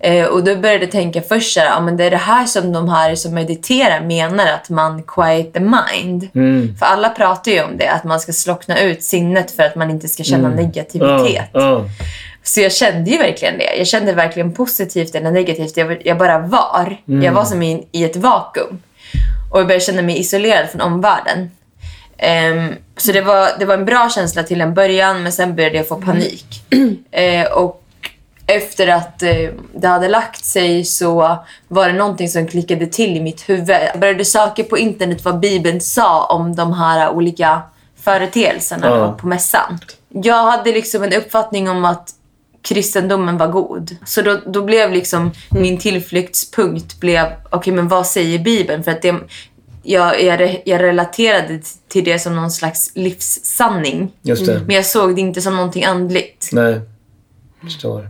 Eh, 0.03 0.25
och 0.25 0.43
då 0.43 0.55
började 0.55 0.83
jag 0.83 0.91
tänka 0.91 1.21
först 1.21 1.57
ja 1.57 1.81
men 1.81 1.97
det 1.97 2.03
är 2.03 2.11
det 2.11 2.17
här 2.17 2.45
som 2.45 2.73
de 2.73 2.89
här 2.89 3.15
som 3.15 3.33
mediterar 3.33 4.01
menar 4.01 4.47
att 4.47 4.69
man 4.69 5.03
quiet 5.03 5.53
the 5.53 5.59
mind. 5.59 6.27
Mm. 6.35 6.75
För 6.79 6.85
alla 6.85 7.09
pratar 7.09 7.51
ju 7.51 7.63
om 7.63 7.77
det, 7.77 7.87
att 7.87 8.03
man 8.03 8.19
ska 8.19 8.33
slockna 8.33 8.81
ut 8.81 9.03
sinnet 9.03 9.51
för 9.51 9.63
att 9.63 9.75
man 9.75 9.89
inte 9.89 10.07
ska 10.07 10.23
känna 10.23 10.49
negativitet. 10.49 11.49
Ja. 11.53 11.61
Ja. 11.61 11.85
Så 12.43 12.61
jag 12.61 12.71
kände 12.71 13.11
ju 13.11 13.17
verkligen 13.17 13.57
det. 13.57 13.75
Jag 13.77 13.87
kände 13.87 14.13
varken 14.13 14.53
positivt 14.53 15.15
eller 15.15 15.31
negativt. 15.31 15.77
Jag, 15.77 16.01
jag 16.07 16.17
bara 16.17 16.39
var. 16.39 16.97
Jag 17.05 17.31
var 17.31 17.45
som 17.45 17.63
i, 17.63 17.87
i 17.91 18.03
ett 18.03 18.15
vakuum. 18.15 18.81
Och 19.51 19.59
jag 19.59 19.67
började 19.67 19.85
känna 19.85 20.01
mig 20.01 20.19
isolerad 20.19 20.69
från 20.69 20.81
omvärlden. 20.81 21.51
Ehm, 22.17 22.73
så 22.97 23.11
det 23.11 23.21
var, 23.21 23.49
det 23.59 23.65
var 23.65 23.73
en 23.73 23.85
bra 23.85 24.09
känsla 24.09 24.43
till 24.43 24.61
en 24.61 24.73
början, 24.73 25.23
men 25.23 25.31
sen 25.31 25.55
började 25.55 25.77
jag 25.77 25.87
få 25.87 25.95
panik. 25.95 26.45
Eh, 27.11 27.45
och 27.45 27.82
efter 28.47 28.87
att 28.87 29.23
eh, 29.23 29.49
det 29.75 29.87
hade 29.87 30.07
lagt 30.07 30.45
sig 30.45 30.85
så 30.85 31.37
var 31.67 31.87
det 31.87 31.93
någonting 31.93 32.29
som 32.29 32.47
klickade 32.47 32.87
till 32.87 33.17
i 33.17 33.21
mitt 33.21 33.49
huvud. 33.49 33.69
Jag 33.69 33.99
började 33.99 34.25
söka 34.25 34.63
på 34.63 34.77
internet 34.77 35.25
vad 35.25 35.39
Bibeln 35.39 35.81
sa 35.81 36.25
om 36.25 36.55
de 36.55 36.73
här 36.73 37.09
olika 37.09 37.61
företeelserna 37.95 38.87
Ja. 38.87 39.17
på 39.19 39.27
mässan. 39.27 39.79
Jag 40.09 40.43
hade 40.51 40.71
liksom 40.71 41.03
en 41.03 41.13
uppfattning 41.13 41.69
om 41.69 41.85
att 41.85 42.09
kristendomen 42.61 43.37
var 43.37 43.47
god. 43.47 43.97
Så 44.05 44.21
då, 44.21 44.39
då 44.45 44.61
blev 44.63 44.91
liksom 44.91 45.31
min 45.51 45.77
tillflyktspunkt 45.77 46.99
blev, 46.99 47.25
okej 47.49 47.73
men 47.73 47.87
vad 47.87 48.07
säger 48.07 48.39
Bibeln? 48.39 48.83
För 48.83 48.91
att 48.91 49.01
det, 49.01 49.15
jag, 49.83 50.23
jag, 50.23 50.61
jag 50.65 50.81
relaterade 50.81 51.59
till 51.87 52.03
det 52.03 52.19
som 52.19 52.35
någon 52.35 52.51
slags 52.51 52.91
livssanning. 52.95 54.11
Men 54.67 54.75
jag 54.75 54.85
såg 54.85 55.15
det 55.15 55.21
inte 55.21 55.41
som 55.41 55.55
någonting 55.55 55.83
andligt. 55.83 56.49
Nej. 56.51 56.79
Förstår. 57.63 58.09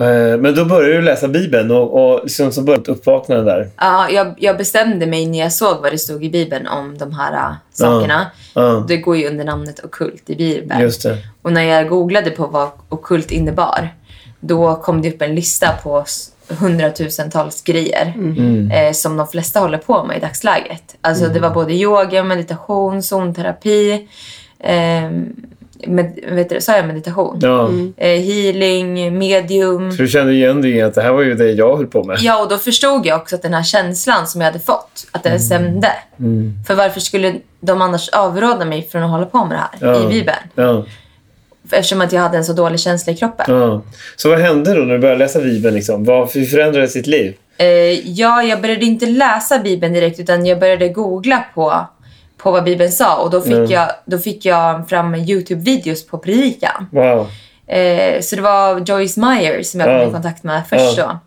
Eh, 0.00 0.38
Men 0.38 0.54
då 0.54 0.64
började 0.64 0.94
du 0.94 1.02
läsa 1.02 1.28
Bibeln 1.28 1.70
och, 1.70 2.12
och 2.12 2.20
liksom 2.22 2.52
så 2.52 2.62
började 2.62 2.82
ett 2.82 2.88
uppvaknande 2.88 3.44
där. 3.44 3.68
Ja, 3.76 4.08
jag, 4.10 4.34
jag 4.38 4.56
bestämde 4.56 5.06
mig 5.06 5.26
när 5.26 5.38
jag 5.38 5.52
såg 5.52 5.82
vad 5.82 5.92
det 5.92 5.98
stod 5.98 6.24
i 6.24 6.30
Bibeln 6.30 6.66
om 6.66 6.98
de 6.98 7.12
här 7.14 7.32
äh, 7.32 7.52
sakerna. 7.72 8.26
Ja, 8.54 8.84
Det 8.88 8.96
går 8.96 9.16
ju 9.16 9.28
under 9.28 9.44
namnet 9.44 9.84
okult 9.84 10.30
i 10.30 10.36
Bibeln. 10.36 10.80
just 10.80 11.02
det. 11.02 11.18
Och 11.42 11.52
när 11.52 11.62
jag 11.62 11.88
googlade 11.88 12.30
på 12.30 12.46
vad 12.46 12.68
okult 12.88 13.30
innebar, 13.30 13.88
då 14.40 14.74
kom 14.76 15.02
det 15.02 15.08
upp 15.14 15.22
en 15.22 15.34
lista 15.34 15.66
på 15.82 16.04
hundratusentals 16.60 17.62
grejer 17.62 18.12
Mm. 18.16 18.70
eh, 18.70 18.92
som 18.92 19.16
de 19.16 19.28
flesta 19.28 19.60
håller 19.60 19.78
på 19.78 20.04
med 20.04 20.16
i 20.16 20.20
dagsläget. 20.20 20.96
Alltså 21.00 21.26
det 21.28 21.40
var 21.40 21.50
både 21.50 21.72
yoga, 21.74 22.24
meditation, 22.24 23.02
zonterapi, 23.02 24.08
eh, 24.58 25.10
med, 25.86 26.18
vet 26.30 26.48
du, 26.48 26.60
sa 26.60 26.76
jag 26.76 26.86
meditation? 26.86 27.38
Ja. 27.42 27.70
Eh, 27.96 28.20
healing, 28.20 29.18
medium. 29.18 29.92
Så 29.92 30.02
du 30.02 30.08
kände 30.08 30.32
igen 30.32 30.62
dig 30.62 30.82
att 30.82 30.94
det 30.94 31.02
här 31.02 31.12
var 31.12 31.22
ju 31.22 31.34
det 31.34 31.50
jag 31.50 31.76
höll 31.76 31.86
på 31.86 32.04
med? 32.04 32.18
Ja, 32.20 32.42
och 32.42 32.48
då 32.48 32.58
förstod 32.58 33.06
jag 33.06 33.20
också 33.20 33.36
att 33.36 33.42
den 33.42 33.54
här 33.54 33.62
känslan 33.62 34.26
som 34.26 34.40
jag 34.40 34.46
hade 34.48 34.64
fått, 34.64 35.06
att 35.12 35.22
den 35.22 35.40
stämde. 35.40 35.92
Mm. 36.18 36.52
För 36.66 36.74
varför 36.74 37.00
skulle 37.00 37.34
de 37.60 37.82
annars 37.82 38.08
avråda 38.08 38.64
mig 38.64 38.88
från 38.92 39.02
att 39.02 39.10
hålla 39.10 39.26
på 39.26 39.44
med 39.44 39.58
det 39.58 39.86
här 39.86 39.94
Ja. 39.94 40.04
i 40.04 40.08
Bibeln? 40.12 40.36
Ja. 40.54 40.84
Eftersom 41.72 42.00
att 42.00 42.12
jag 42.12 42.20
hade 42.20 42.36
en 42.38 42.44
så 42.44 42.52
dålig 42.52 42.80
känsla 42.80 43.12
i 43.12 43.16
kroppen. 43.16 43.44
ja. 43.60 43.82
Så 44.16 44.28
vad 44.30 44.38
hände 44.38 44.74
då 44.74 44.80
när 44.80 44.94
du 44.94 44.98
började 45.00 45.18
läsa 45.18 45.40
Bibeln? 45.40 45.74
Liksom? 45.74 46.04
Vad 46.04 46.30
förändrades 46.32 46.92
ditt 46.92 47.06
liv? 47.06 47.34
Eh, 47.58 47.66
ja, 48.10 48.42
jag 48.42 48.60
började 48.60 48.84
inte 48.84 49.06
läsa 49.06 49.58
Bibeln 49.58 49.92
direkt 49.94 50.20
utan 50.20 50.46
jag 50.46 50.60
började 50.60 50.88
googla 50.88 51.44
på, 51.54 51.86
på 52.42 52.50
vad 52.50 52.64
Bibeln 52.64 52.92
sa 52.92 53.16
och 53.16 53.30
då 53.30 53.40
fick, 53.40 53.52
Mm. 53.52 53.70
jag, 53.70 53.90
då 54.04 54.18
fick 54.18 54.44
jag 54.44 54.88
fram 54.88 55.14
Youtube-videos 55.14 56.08
på 56.10 56.18
predikan. 56.18 56.86
Wow. 56.92 57.26
Eh, 57.66 58.20
så 58.20 58.36
det 58.36 58.42
var 58.42 58.80
Joyce 58.86 59.16
Meyer 59.20 59.62
som 59.62 59.80
jag 59.80 59.88
kom 60.00 60.08
i 60.08 60.12
kontakt 60.12 60.42
med 60.44 60.62
först 60.68 60.96
då. 60.96 61.18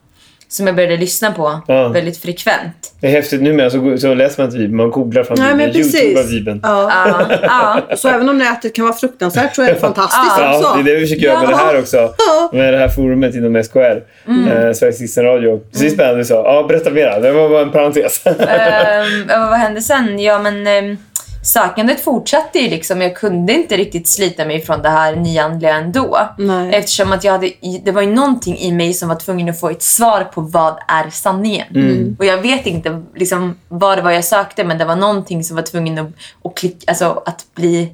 Som 0.47 0.67
jag 0.67 0.75
började 0.75 0.97
lyssna 0.97 1.31
på 1.31 1.61
väldigt 1.93 2.17
frekvent. 2.17 2.82
Det 3.03 3.09
är 3.09 3.11
häftigt 3.11 3.41
numera 3.41 3.69
så, 3.69 3.97
så 3.97 4.13
läser 4.13 4.41
man 4.41 4.45
inte 4.45 4.57
Bibeln, 4.57 4.77
man 4.77 4.91
googlar 4.91 5.23
fram 5.23 5.37
Nej, 5.39 5.53
Bibeln, 5.53 5.75
youtubar 5.75 6.23
Bibeln. 6.23 6.59
Ja. 6.63 6.91
Ja, 7.05 7.81
ja. 7.89 7.95
Så 7.95 8.09
även 8.09 8.29
om 8.29 8.37
nätet 8.37 8.75
kan 8.75 8.85
vara 8.85 8.95
fruktansvärt 8.95 9.55
så 9.55 9.61
är 9.61 9.67
det 9.67 9.75
fantastiskt 9.75 10.33
Ja, 10.39 10.57
också. 10.57 10.69
Ja, 10.69 10.83
det 10.83 10.91
är 10.91 10.93
det 10.95 10.99
vi 10.99 11.07
försöker 11.07 11.23
göra 11.23 11.39
med 11.39 11.49
det 11.49 11.55
här 11.55 11.79
också. 11.79 11.97
Ja. 11.97 12.49
Med 12.53 12.73
det 12.73 12.77
här 12.77 12.89
forumet 12.89 13.35
inom 13.35 13.63
SKR. 13.63 13.79
Eh, 13.79 14.73
Sveriges 14.73 14.99
kristna 14.99 15.23
radio. 15.23 15.59
Precis 15.71 15.93
spännande 15.93 16.19
du 16.19 16.25
sa. 16.25 16.35
Ja, 16.35 16.65
berätta 16.67 16.89
mera. 16.89 17.19
Det 17.19 17.31
var 17.31 17.49
bara 17.49 17.61
en 17.61 17.71
parentes. 17.71 18.21
Ja, 18.25 19.47
vad 19.49 19.59
hände 19.59 19.81
sen? 19.81 20.19
Ja, 20.19 20.39
men 20.39 20.85
um, 20.85 20.97
sökandet 21.43 22.03
fortsatte 22.03 22.59
ju 22.59 22.69
liksom. 22.69 23.01
Jag 23.01 23.15
kunde 23.15 23.53
inte 23.53 23.77
riktigt 23.77 24.07
slita 24.07 24.45
mig 24.45 24.61
från 24.61 24.81
det 24.81 24.89
här 24.89 25.15
nyandliga 25.15 25.75
ändå. 25.75 26.19
Nej. 26.37 26.75
Eftersom 26.75 27.11
att 27.11 27.23
jag 27.23 27.31
hade, 27.31 27.51
det 27.83 27.91
var 27.91 28.01
ju 28.01 28.11
någonting 28.15 28.57
i 28.57 28.71
mig 28.71 28.93
som 28.93 29.09
var 29.09 29.15
tvungen 29.15 29.49
att 29.49 29.59
få 29.59 29.69
ett 29.69 29.83
svar 29.83 30.23
på 30.23 30.41
vad 30.41 30.77
är 30.87 31.09
sanningen. 31.09 31.67
Mm. 31.75 32.15
Och 32.19 32.25
jag 32.25 32.37
vet 32.37 32.65
inte 32.65 33.03
liksom, 33.15 33.57
vad 33.67 33.97
det 33.97 34.01
var 34.01 34.11
jag 34.11 34.25
sökte 34.25 34.63
men 34.63 34.77
det 34.77 34.85
var 34.85 34.95
någonting 34.95 35.43
som 35.43 35.55
var 35.55 35.63
tvungen 35.63 35.99
att, 35.99 36.07
att, 36.43 36.55
klick, 36.55 36.83
alltså, 36.87 37.23
att 37.25 37.45
bli 37.55 37.93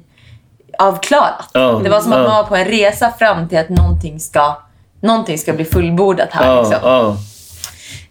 avklarat. 0.78 1.50
Ja, 1.52 1.80
Det 1.84 1.90
var 1.90 2.00
som 2.00 2.12
att 2.12 2.18
ja. 2.18 2.24
man 2.24 2.36
var 2.36 2.44
på 2.44 2.56
en 2.56 2.64
resa 2.64 3.12
fram 3.18 3.48
till 3.48 3.58
att 3.58 3.68
någonting 3.68 4.20
ska, 4.20 4.62
någonting 5.00 5.38
ska 5.38 5.52
bli 5.52 5.64
fullbordat 5.64 6.28
här. 6.32 6.46
Ja, 6.46 6.62
liksom. 6.62 7.16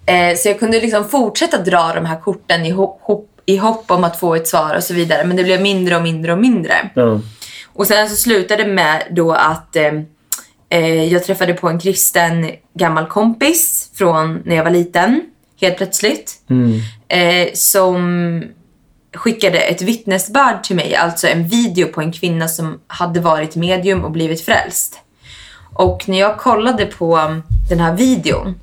Eh, 0.06 0.36
så 0.36 0.48
jag 0.48 0.60
kunde 0.60 0.80
liksom 0.80 1.06
fortsätta 1.10 1.58
dra 1.58 1.92
de 1.96 2.06
här 2.06 2.20
korten 2.20 2.66
i 2.66 2.70
hopp, 2.70 3.00
hopp, 3.02 3.30
i 3.50 3.58
hopp 3.58 3.92
om 3.92 4.04
att 4.04 4.20
få 4.20 4.36
ett 4.36 4.48
svar 4.48 4.76
och 4.76 4.84
så 4.84 4.94
vidare. 4.94 5.24
Men 5.26 5.38
det 5.38 5.44
blev 5.44 5.62
mindre 5.62 5.96
och 5.96 6.04
mindre 6.04 6.34
och 6.34 6.40
mindre. 6.40 6.90
ja. 6.94 7.20
Och 7.74 7.88
sen 7.88 8.10
så 8.10 8.16
slutade 8.16 8.64
det 8.64 8.70
med 8.70 9.04
då 9.12 9.32
att 9.32 9.76
eh, 9.76 9.94
eh, 10.70 11.04
jag 11.04 11.24
träffade 11.24 11.54
på 11.54 11.70
en 11.70 11.80
kristen 11.80 12.52
gammal 12.74 13.06
kompis 13.06 13.92
från 13.96 14.42
när 14.46 14.56
jag 14.56 14.64
var 14.64 14.72
liten. 14.72 15.22
Helt 15.62 15.78
plötsligt. 15.78 16.34
Eh, 17.08 17.54
som 17.54 18.44
skickade 19.14 19.60
ett 19.60 19.82
vittnesbörd 19.82 20.64
till 20.64 20.76
mig. 20.76 20.96
Alltså 20.96 21.28
en 21.28 21.48
video 21.48 21.88
på 21.88 22.02
en 22.02 22.12
kvinna 22.12 22.48
som 22.48 22.80
hade 22.88 23.20
varit 23.20 23.56
medium 23.56 24.04
och 24.04 24.12
blivit 24.12 24.42
frälst. 24.42 25.00
Och 25.74 26.10
när 26.10 26.20
jag 26.20 26.38
kollade 26.38 26.86
på 26.86 27.42
den 27.70 27.80
här 27.80 27.96
videon 27.96 28.56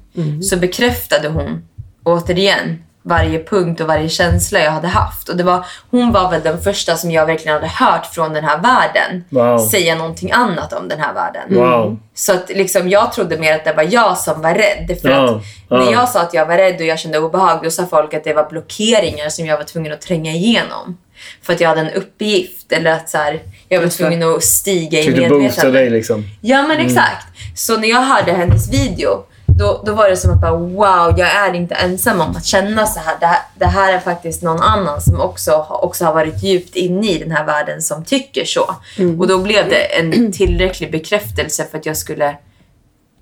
så 0.42 0.57
bekräftade 0.57 1.29
hon 1.29 1.68
återigen 2.03 2.83
varje 3.07 3.45
punkt 3.45 3.81
och 3.81 3.87
varje 3.87 4.09
känsla 4.09 4.59
jag 4.61 4.71
hade 4.71 4.88
haft. 4.88 5.29
Och 5.29 5.37
det 5.37 5.42
var, 5.45 5.64
hon 5.90 6.12
var 6.12 6.31
väl 6.31 6.42
den 6.42 6.61
första 6.62 6.97
som 6.97 7.11
jag 7.11 7.27
verkligen 7.27 7.55
hade 7.55 7.66
hört 7.69 8.07
från 8.07 8.33
den 8.33 8.45
här 8.45 8.59
världen 8.59 9.25
Wow. 9.29 9.59
säga 9.59 9.95
någonting 9.95 10.33
annat 10.33 10.73
om 10.73 10.88
den 10.88 11.01
här 11.01 11.14
världen. 11.14 11.55
Wow. 11.55 11.99
Så 12.14 12.33
att 12.33 12.49
liksom, 12.49 12.88
jag 12.88 13.12
trodde 13.12 13.38
mer 13.38 13.55
att 13.55 13.64
det 13.64 13.73
var 13.73 13.87
jag 13.90 14.19
som 14.19 14.42
var 14.42 14.55
rädd. 14.55 14.99
För 15.03 15.09
att 15.09 15.42
ja. 15.69 15.77
när 15.79 15.92
jag 15.92 16.09
sa 16.09 16.21
att 16.21 16.35
jag 16.35 16.47
var 16.47 16.57
rädd 16.57 16.75
och 16.81 16.87
jag 16.87 16.99
kände 16.99 17.19
obehag, 17.19 17.61
då 17.62 17.71
sa 17.71 17.87
folk 17.87 18.14
att 18.14 18.25
det 18.25 18.33
var 18.35 18.49
blockeringar 18.51 19.29
som 19.29 19.47
jag 19.47 19.57
var 19.57 19.64
tvungen 19.64 19.92
att 19.92 20.01
tränga 20.01 20.33
igenom. 20.33 20.99
För 21.42 21.53
att 21.53 21.61
jag 21.61 21.69
hade 21.69 21.81
en 21.81 21.90
uppgift 21.90 22.73
eller 22.73 22.92
att 22.92 23.09
så 23.11 23.19
här, 23.19 23.42
jag 23.69 23.81
var 23.81 23.88
tvungen 23.88 24.23
att 24.23 24.45
stiga 24.45 25.01
i 25.01 25.03
Försökte 25.03 25.29
boosta 25.29 25.38
dig 25.40 25.49
medvetandet. 25.73 25.92
liksom. 25.92 26.25
Ja 26.40 26.62
men 26.62 26.79
exakt. 26.79 27.27
Så 27.55 27.77
när 27.77 27.88
jag 27.88 28.01
hörde 28.03 28.33
hennes 28.33 28.73
video, 28.73 29.25
då, 29.59 29.83
då 29.87 29.95
var 29.95 30.09
det 30.09 30.16
som 30.16 30.31
att 30.33 30.40
bara, 30.40 30.57
wow, 30.57 31.19
jag 31.19 31.29
är 31.35 31.55
inte 31.55 31.75
ensam 31.75 32.21
om 32.21 32.37
att 32.37 32.45
känna 32.45 32.87
så 32.87 33.01
här. 33.01 33.16
Det, 33.21 33.27
här. 33.27 33.38
det 33.55 33.66
här 33.66 33.92
är 33.92 33.99
faktiskt 34.01 34.42
någon 34.42 34.61
annan 34.61 35.01
som 35.01 35.21
också, 35.21 35.66
också 35.69 36.05
har 36.05 36.14
varit 36.14 36.42
djupt 36.42 36.77
inne 36.77 37.11
i 37.11 37.19
den 37.19 37.31
här 37.31 37.45
världen 37.47 37.83
som 37.83 38.05
tycker 38.05 38.45
så. 38.45 38.75
Och 39.19 39.27
då 39.27 39.38
blev 39.38 39.69
det 39.69 40.01
en 40.01 40.33
tillräcklig 40.33 40.92
bekräftelse 40.92 41.66
för 41.71 41.79
att 41.79 41.87
jag 41.87 41.97
skulle... 41.97 42.37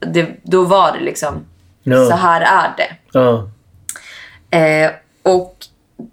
Det, 0.01 0.29
då 0.43 0.63
var 0.63 0.93
det 0.93 1.01
liksom, 1.05 1.45
Ja. 1.83 2.07
så 2.07 2.17
här 2.17 2.41
är 2.41 2.75
det. 2.77 2.97
Ja. 3.13 3.49
Eh, 4.59 4.91
och 5.23 5.57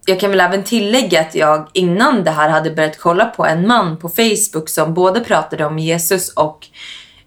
jag 0.06 0.20
kan 0.20 0.30
väl 0.30 0.40
även 0.40 0.64
tillägga 0.64 1.22
att 1.22 1.36
jag 1.36 1.68
innan 1.74 2.24
det 2.24 2.32
här 2.32 2.50
hade 2.50 2.72
börjat 2.72 2.98
kolla 3.00 3.26
på 3.26 3.46
en 3.46 3.68
man 3.68 3.98
på 3.98 4.10
Facebook 4.10 4.70
som 4.70 4.94
både 4.94 5.20
pratade 5.20 5.66
om 5.66 5.80
Jesus 5.80 6.34
och... 6.34 6.68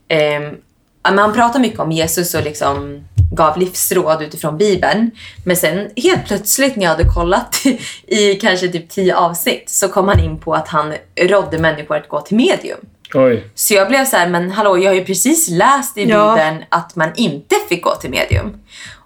ehm, 0.08 0.56
ja, 1.04 1.10
men 1.10 1.18
han 1.18 1.32
pratade 1.32 1.58
mycket 1.58 1.80
om 1.80 1.92
Jesus 1.92 2.34
och 2.34 2.42
liksom 2.42 3.04
gav 3.32 3.58
livsråd 3.58 4.22
utifrån 4.22 4.58
Bibeln. 4.58 5.10
Men 5.44 5.56
sen 5.56 5.90
helt 5.96 6.26
plötsligt 6.26 6.76
när 6.76 6.82
jag 6.82 6.90
hade 6.90 7.04
kollat 7.14 7.56
i 8.06 8.34
kanske 8.34 8.68
typ 8.68 8.88
tio 8.88 9.16
avsnitt 9.16 9.70
så 9.70 9.88
kom 9.88 10.08
han 10.08 10.20
in 10.20 10.38
på 10.38 10.54
att 10.54 10.68
han 10.68 10.94
rådde 11.20 11.58
människor 11.58 11.96
att 11.96 12.08
gå 12.08 12.20
till 12.20 12.36
medium. 12.36 12.78
Oj. 13.14 13.44
Så 13.54 13.74
jag 13.74 13.88
blev 13.88 14.04
så 14.04 14.16
här, 14.16 14.28
men 14.28 14.50
hallå, 14.50 14.78
jag 14.78 14.90
har 14.90 14.94
ju 14.94 15.04
precis 15.04 15.48
läst 15.50 15.98
i 15.98 16.08
Ja. 16.08 16.34
Bibeln 16.34 16.64
att 16.68 16.96
man 16.96 17.10
inte 17.16 17.56
fick 17.68 17.84
gå 17.84 17.94
till 17.94 18.10
medium. 18.10 18.58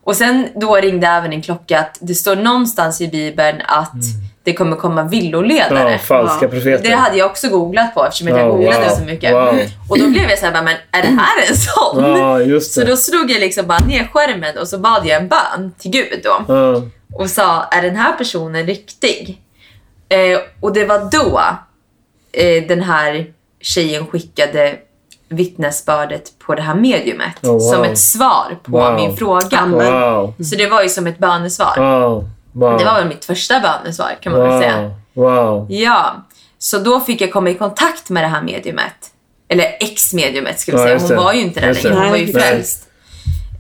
Och 0.04 0.16
sen 0.16 0.48
då 0.54 0.76
ringde 0.76 1.06
även 1.06 1.32
en 1.32 1.42
klocka 1.42 1.80
att 1.80 1.98
det 2.00 2.14
står 2.14 2.36
någonstans 2.36 3.00
i 3.00 3.08
Bibeln 3.08 3.62
att 3.66 3.92
det 4.48 4.54
kommer 4.54 4.76
komma 4.76 5.02
villoledare. 5.02 5.92
Ja, 5.92 5.98
falska 5.98 6.38
Ja. 6.44 6.48
profeter. 6.48 6.82
Det 6.90 6.94
hade 6.96 7.16
jag 7.16 7.30
också 7.30 7.48
googlat 7.48 7.94
på 7.94 8.04
eftersom 8.06 8.28
jag 8.28 8.38
Ja, 8.40 8.46
googlade 8.48 8.78
wow. 8.88 8.96
så 8.96 9.02
mycket. 9.04 9.32
Wow. 9.34 9.58
Och 9.90 9.98
då 9.98 10.06
blev 10.06 10.30
jag 10.30 10.38
så 10.38 10.46
här, 10.46 10.62
men 10.62 10.76
är 10.90 11.02
det 11.02 11.18
här 11.20 11.48
en 11.50 11.56
sån? 11.56 12.04
Ja, 12.18 12.40
just 12.40 12.72
Så 12.74 12.84
då 12.84 12.96
slog 12.96 13.30
jag 13.30 13.40
liksom 13.40 13.66
bara 13.66 13.78
ner 13.78 14.04
skärmen 14.12 14.58
och 14.58 14.68
så 14.68 14.78
bad 14.78 15.06
jag 15.06 15.22
en 15.22 15.28
bön 15.28 15.72
till 15.78 15.90
Gud 15.90 16.20
då 16.24 16.44
Ja. 16.54 16.82
och 17.14 17.30
sa, 17.30 17.64
är 17.64 17.82
den 17.82 17.96
här 17.96 18.12
personen 18.12 18.66
riktig? 18.66 19.40
Eh, 20.08 20.38
och 20.60 20.72
det 20.72 20.84
var 20.84 20.98
då 21.12 21.40
eh, 22.32 22.64
den 22.68 22.82
här 22.82 23.26
tjejen 23.60 24.06
skickade 24.06 24.74
vittnesbördet 25.28 26.38
på 26.46 26.54
det 26.54 26.62
här 26.62 26.74
mediumet 26.74 27.32
Oh, 27.44 27.50
wow. 27.52 27.60
som 27.60 27.84
ett 27.84 27.98
svar 27.98 28.58
på 28.62 28.70
Wow. 28.72 28.94
min 28.94 29.16
fråga. 29.16 29.66
Wow. 29.66 30.34
Så 30.44 30.56
det 30.56 30.66
var 30.66 30.82
ju 30.82 30.88
som 30.88 31.06
ett 31.06 31.18
bönesvar. 31.18 31.76
Wow. 32.00 32.28
Wow. 32.60 32.78
Det 32.78 32.84
var 32.84 32.94
väl 32.94 33.08
mitt 33.08 33.24
första 33.24 33.60
bönesvar 33.60 34.18
kan 34.20 34.32
man 34.32 34.40
väl 34.42 34.60
säga. 34.60 34.82
Wow. 34.82 34.94
Wow. 35.14 35.66
Ja, 35.72 36.16
så 36.58 36.78
då 36.78 37.00
fick 37.00 37.20
jag 37.20 37.32
komma 37.32 37.50
i 37.50 37.54
kontakt 37.54 38.10
med 38.10 38.24
det 38.24 38.28
här 38.28 38.42
mediumet. 38.42 38.94
Eller 39.48 39.64
ex-mediumet 39.80 40.60
skulle 40.60 40.78
jag 40.78 40.90
Ja, 40.90 40.98
säga. 40.98 41.16
Hon 41.16 41.24
var 41.24 41.32
ju 41.32 41.40
inte 41.40 41.60
där 41.60 41.74
längre. 41.74 41.94
Hon 41.94 42.10
var 42.10 42.16
ju 42.16 42.32
frälst. 42.32 42.84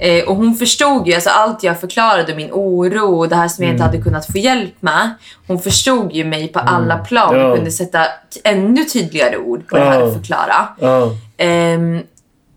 Eh, 0.00 0.24
och 0.28 0.36
hon 0.36 0.54
förstod 0.54 1.08
ju, 1.08 1.14
alltså 1.14 1.30
allt 1.30 1.62
jag 1.62 1.80
förklarade, 1.80 2.34
min 2.34 2.48
oro 2.52 3.18
och 3.18 3.28
det 3.28 3.36
här 3.36 3.48
som 3.48 3.64
jag 3.64 3.72
inte 3.72 3.82
Mm. 3.82 3.92
hade 3.92 4.02
kunnat 4.04 4.26
få 4.32 4.38
hjälp 4.38 4.74
med. 4.82 5.14
Hon 5.46 5.58
förstod 5.58 6.12
ju 6.12 6.24
mig 6.24 6.48
på 6.48 6.58
alla 6.58 6.98
plan 6.98 7.34
och 7.34 7.40
Ja. 7.50 7.54
kunde 7.56 7.70
sätta 7.70 8.06
ännu 8.44 8.84
tydligare 8.84 9.36
ord 9.36 9.68
på 9.68 9.76
det 9.76 9.84
här 9.84 10.00
Ja. 10.00 10.06
och 10.06 10.12
förklara. 10.12 10.68
Ja. 10.80 11.10
Ehm, 11.36 12.02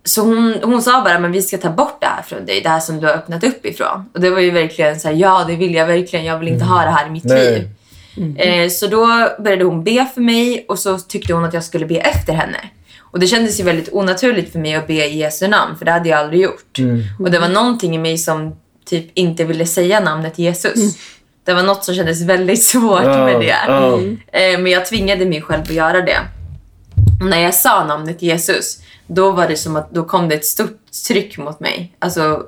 så 0.03 0.21
hon, 0.21 0.55
hon 0.63 0.81
sa 0.81 1.01
bara, 1.03 1.19
men 1.19 1.31
vi 1.31 1.41
ska 1.41 1.57
ta 1.57 1.69
bort 1.69 1.97
det 2.01 2.05
här 2.07 2.21
från 2.21 2.45
dig, 2.45 2.61
det 2.61 2.69
här 2.69 2.79
som 2.79 2.99
du 2.99 3.07
har 3.07 3.13
öppnat 3.13 3.43
upp 3.43 3.65
ifrån. 3.65 4.05
Och 4.13 4.21
det 4.21 4.29
var 4.29 4.39
ju 4.39 4.51
verkligen 4.51 4.99
så 4.99 5.07
här, 5.07 5.15
ja 5.15 5.43
det 5.47 5.55
vill 5.55 5.73
jag 5.73 5.85
verkligen, 5.87 6.25
jag 6.25 6.39
vill 6.39 6.47
inte 6.47 6.65
ha 6.65 6.83
det 6.83 6.89
här 6.91 7.07
i 7.07 7.09
mitt 7.09 7.25
Mm. 7.25 7.37
Nej. 7.37 7.51
liv. 7.51 8.63
Eh, 8.63 8.69
så 8.69 8.87
då 8.87 9.07
började 9.43 9.63
hon 9.63 9.83
be 9.83 10.07
för 10.13 10.21
mig 10.21 10.65
och 10.67 10.79
så 10.79 10.99
tyckte 10.99 11.33
hon 11.33 11.45
att 11.45 11.53
jag 11.53 11.63
skulle 11.63 11.85
be 11.85 11.95
efter 11.97 12.33
henne. 12.33 12.57
Och 12.99 13.19
det 13.19 13.27
kändes 13.27 13.59
ju 13.59 13.63
väldigt 13.63 13.93
onaturligt 13.93 14.51
för 14.51 14.59
mig 14.59 14.75
att 14.75 14.87
be 14.87 14.93
i 14.93 15.17
Jesu 15.17 15.47
namn, 15.47 15.77
för 15.77 15.85
det 15.85 15.91
hade 15.91 16.09
jag 16.09 16.19
aldrig 16.19 16.41
gjort. 16.41 16.79
Mm. 16.79 17.01
Och 17.19 17.31
det 17.31 17.39
var 17.39 17.49
någonting 17.49 17.95
i 17.95 17.97
mig 17.97 18.17
som 18.17 18.55
typ 18.85 19.05
inte 19.13 19.43
ville 19.43 19.65
säga 19.65 19.99
namnet 19.99 20.39
Jesus. 20.39 20.97
Det 21.45 21.53
var 21.53 21.63
något 21.63 21.83
som 21.83 21.95
kändes 21.95 22.21
väldigt 22.21 22.63
svårt 22.63 23.03
Ja, 23.03 23.25
med 23.25 23.39
det. 23.39 23.55
Eh, 24.53 24.59
men 24.59 24.71
jag 24.71 24.85
tvingade 24.85 25.25
mig 25.25 25.41
själv 25.41 25.61
att 25.61 25.69
göra 25.71 26.01
det. 26.01 26.17
När 27.21 27.39
jag 27.39 27.53
sa 27.53 27.85
namnet 27.85 28.21
Jesus, 28.21 28.81
då 29.07 29.31
var 29.31 29.47
det 29.47 29.55
som 29.55 29.75
att 29.75 29.91
då 29.91 30.03
kom 30.03 30.29
det 30.29 30.35
ett 30.35 30.45
stort 30.45 30.79
tryck 31.07 31.37
mot 31.37 31.59
mig. 31.59 31.95
Alltså, 31.99 32.43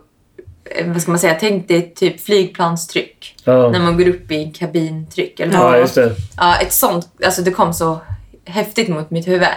eh, 0.66 0.92
vad 0.92 1.02
ska 1.02 1.12
man 1.12 1.20
säga? 1.20 1.38
Tänk 1.40 1.68
dig 1.68 1.94
typ 1.96 2.22
flygplanstryck. 2.22 3.36
Ja. 3.44 3.70
När 3.70 3.80
man 3.80 3.98
går 3.98 4.08
upp 4.08 4.32
i 4.32 4.46
kabintryck. 4.46 5.40
Eller 5.40 5.54
Ja, 5.54 5.78
just 5.78 5.96
det. 5.96 6.16
Ja, 6.38 6.56
ett 6.56 6.74
sånt. 6.74 7.08
Alltså 7.26 7.42
det 7.42 7.52
kom 7.52 7.74
så 7.74 8.00
häftigt 8.46 8.88
mot 8.88 9.12
mitt 9.12 9.28
huvud. 9.28 9.48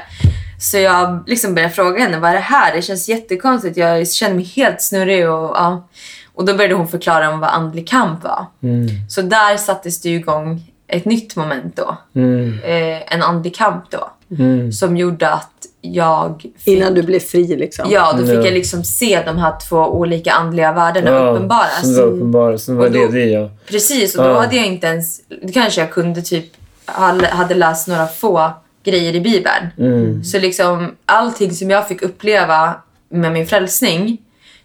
Så 0.61 0.79
jag 0.79 1.25
liksom 1.27 1.55
började 1.55 1.75
fråga 1.75 2.01
henne, 2.01 2.19
vad 2.19 2.31
är 2.31 2.35
det 2.35 2.41
här? 2.41 2.75
Det 2.75 2.83
känns 2.83 3.09
jättekonstigt. 3.09 3.77
Jag 3.77 4.09
känner 4.09 4.35
mig 4.35 4.45
helt 4.45 4.83
snurrig 4.83 5.31
och 5.31 5.57
ja. 5.57 5.89
Och 6.35 6.45
då 6.45 6.55
började 6.55 6.75
hon 6.75 6.89
förklara 6.89 7.31
om 7.31 7.41
vad 7.41 7.51
andlig 7.51 7.89
kamp 7.89 8.25
var. 8.25 8.47
Mm. 8.63 8.89
Så 9.09 9.23
där 9.23 9.57
sattes 9.57 10.01
det 10.01 10.09
igång 10.09 10.73
ett 10.89 11.05
nytt 11.05 11.37
moment 11.37 11.77
då. 11.77 11.97
Mm. 12.15 12.61
Eh, 12.65 13.15
en 13.15 13.23
andlig 13.23 13.55
kamp 13.55 13.91
då. 13.91 14.11
Mm. 14.39 14.73
Som 14.73 14.97
gjorde 14.97 15.29
att 15.29 15.51
jag 15.81 16.43
fick, 16.59 16.67
Innan 16.69 16.95
du 16.95 17.03
blev 17.03 17.21
fri 17.21 17.57
liksom. 17.57 17.87
Ja, 17.91 18.13
då 18.13 18.27
fick 18.27 18.35
Ja. 18.37 18.45
jag 18.45 18.55
liksom 18.55 18.85
se 18.85 19.23
de 19.27 19.39
här 19.39 19.55
två 19.69 19.77
olika 19.77 20.33
andliga 20.33 20.73
världarna 20.73 21.11
Ja, 21.11 21.31
uppenbaras. 21.31 21.81
Som 21.83 21.95
var 21.97 22.03
uppenbar, 22.03 22.57
som 22.57 22.77
var 22.77 22.89
då- 22.89 23.17
i, 23.17 23.33
ja. 23.33 23.51
Precis, 23.69 24.17
och 24.17 24.25
då 24.25 24.31
Ja. 24.31 24.41
hade 24.41 24.57
jag 24.57 24.67
inte 24.67 24.87
ens... 24.87 25.21
Då 25.43 25.53
kanske 25.53 25.81
jag 25.81 25.91
kunde 25.91 26.23
typ... 26.23 26.45
hade- 26.85 27.55
läst 27.55 27.89
några 27.89 28.07
få 28.07 28.51
grejer 28.85 29.15
i 29.15 29.21
Bibeln. 29.21 29.67
Mm. 29.79 30.25
Så 30.25 30.39
liksom 30.39 30.95
allting 31.07 31.51
som 31.51 31.71
jag 31.71 31.89
fick 31.89 32.03
uppleva 32.03 32.75
med 33.09 33.33
min 33.33 33.47
frälsning, 33.47 34.19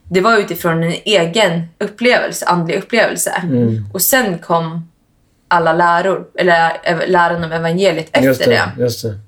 det 0.04 0.22
var 0.22 0.38
utifrån 0.38 0.84
en 0.84 0.94
egen 1.06 1.62
upplevelse, 1.80 2.46
andlig 2.46 2.78
upplevelse. 2.78 3.32
Mm. 3.44 3.86
Och 3.94 4.02
sen 4.02 4.38
kom 4.40 4.88
alla 5.48 5.74
läror, 5.74 6.26
eller 6.36 6.78
ev- 6.84 7.08
läran 7.08 7.44
om 7.44 7.52
evangeliet 7.52 8.06
efter 8.12 8.22
Just 8.22 8.46
det. 8.46 8.50
det. 8.78 8.82
Just 8.84 9.04
det. 9.04 9.20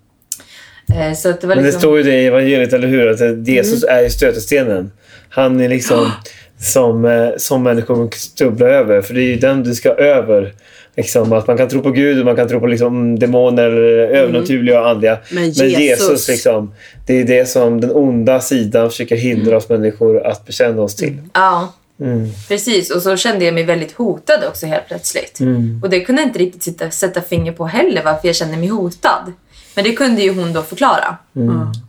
Eh, 0.96 1.14
Så 1.14 1.28
det 1.28 1.44
var 1.44 1.48
Men 1.48 1.58
det 1.58 1.64
liksom... 1.64 1.80
står 1.80 1.98
ju 1.98 2.04
det 2.04 2.22
i 2.22 2.26
evangeliet, 2.26 2.74
eller 2.74 2.88
hur? 2.88 3.08
Att 3.10 3.48
Jesus 3.48 3.84
är 3.84 4.02
ju 4.02 4.10
stötestenen. 4.10 4.92
Han 5.30 5.62
är 5.62 5.70
liksom 5.70 6.12
som, 6.60 7.06
eh, 7.06 7.30
som 7.38 7.64
människor 7.64 8.10
stubblar 8.16 8.68
över. 8.68 9.02
För 9.02 9.14
det 9.14 9.22
är 9.22 9.28
ju 9.28 9.36
den 9.38 9.64
du 9.64 9.76
ska 9.76 9.90
över. 9.90 10.54
Liksom, 10.96 11.34
att 11.34 11.48
man 11.48 11.58
kan 11.58 11.70
tro 11.70 11.82
på 11.82 11.92
Gud 11.92 12.20
och 12.20 12.26
man 12.26 12.36
kan 12.36 12.48
tro 12.48 12.60
på 12.60 12.68
liksom, 12.68 13.20
demoner, 13.20 13.70
övernaturliga 14.16 14.82
och 14.82 14.90
andliga. 14.90 15.18
Men 15.30 15.42
Men 15.44 15.52
Jesus, 15.52 15.80
Jesus, 15.80 16.28
liksom, 16.30 16.74
det 17.08 17.22
är 17.22 17.24
det 17.24 17.46
som 17.46 17.82
den 17.82 17.92
onda 17.92 18.40
sidan 18.40 18.90
försöker 18.90 19.16
hindra 19.16 19.58
oss 19.58 19.70
människor 19.70 20.26
att 20.28 20.46
bekänna 20.46 20.82
oss 20.82 20.96
till. 20.96 21.18
Ja, 21.34 21.74
Mm. 22.02 22.30
precis. 22.48 22.92
Och 22.92 23.02
så 23.02 23.18
kände 23.18 23.46
jag 23.46 23.54
mig 23.54 23.64
väldigt 23.64 23.92
hotad 23.92 24.44
också 24.48 24.66
helt 24.66 24.88
plötsligt. 24.88 25.40
Mm. 25.40 25.80
Och 25.84 25.90
det 25.90 26.00
kunde 26.00 26.22
jag 26.22 26.30
inte 26.30 26.40
riktigt 26.40 26.64
sitta, 26.64 26.90
sätta 26.90 27.22
finger 27.22 27.52
på 27.52 27.66
heller 27.66 28.02
varför 28.06 28.28
jag 28.28 28.36
kände 28.36 28.58
mig 28.58 28.68
hotad. 28.68 29.34
Men 29.76 29.84
det 29.84 29.92
kunde 29.94 30.22
ju 30.22 30.34
hon 30.42 30.54
då 30.54 30.62
förklara, 30.62 31.18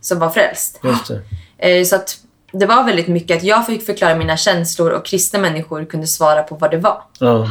som 0.01 0.19
var 0.19 0.29
frälst. 0.29 0.79
Just 0.83 1.07
det. 1.07 1.21
Eh, 1.57 1.83
Så 1.83 1.95
att 1.95 2.17
det 2.51 2.65
var 2.65 2.83
väldigt 2.83 3.07
mycket 3.07 3.37
att 3.37 3.43
jag 3.43 3.65
fick 3.65 3.85
förklara 3.85 4.15
mina 4.15 4.37
känslor 4.37 4.91
och 4.91 5.05
kristna 5.05 5.39
människor 5.39 5.85
kunde 5.85 6.07
svara 6.07 6.43
på 6.43 6.55
vad 6.55 6.71
det 6.71 6.77
var. 6.77 7.01
Ja. 7.19 7.47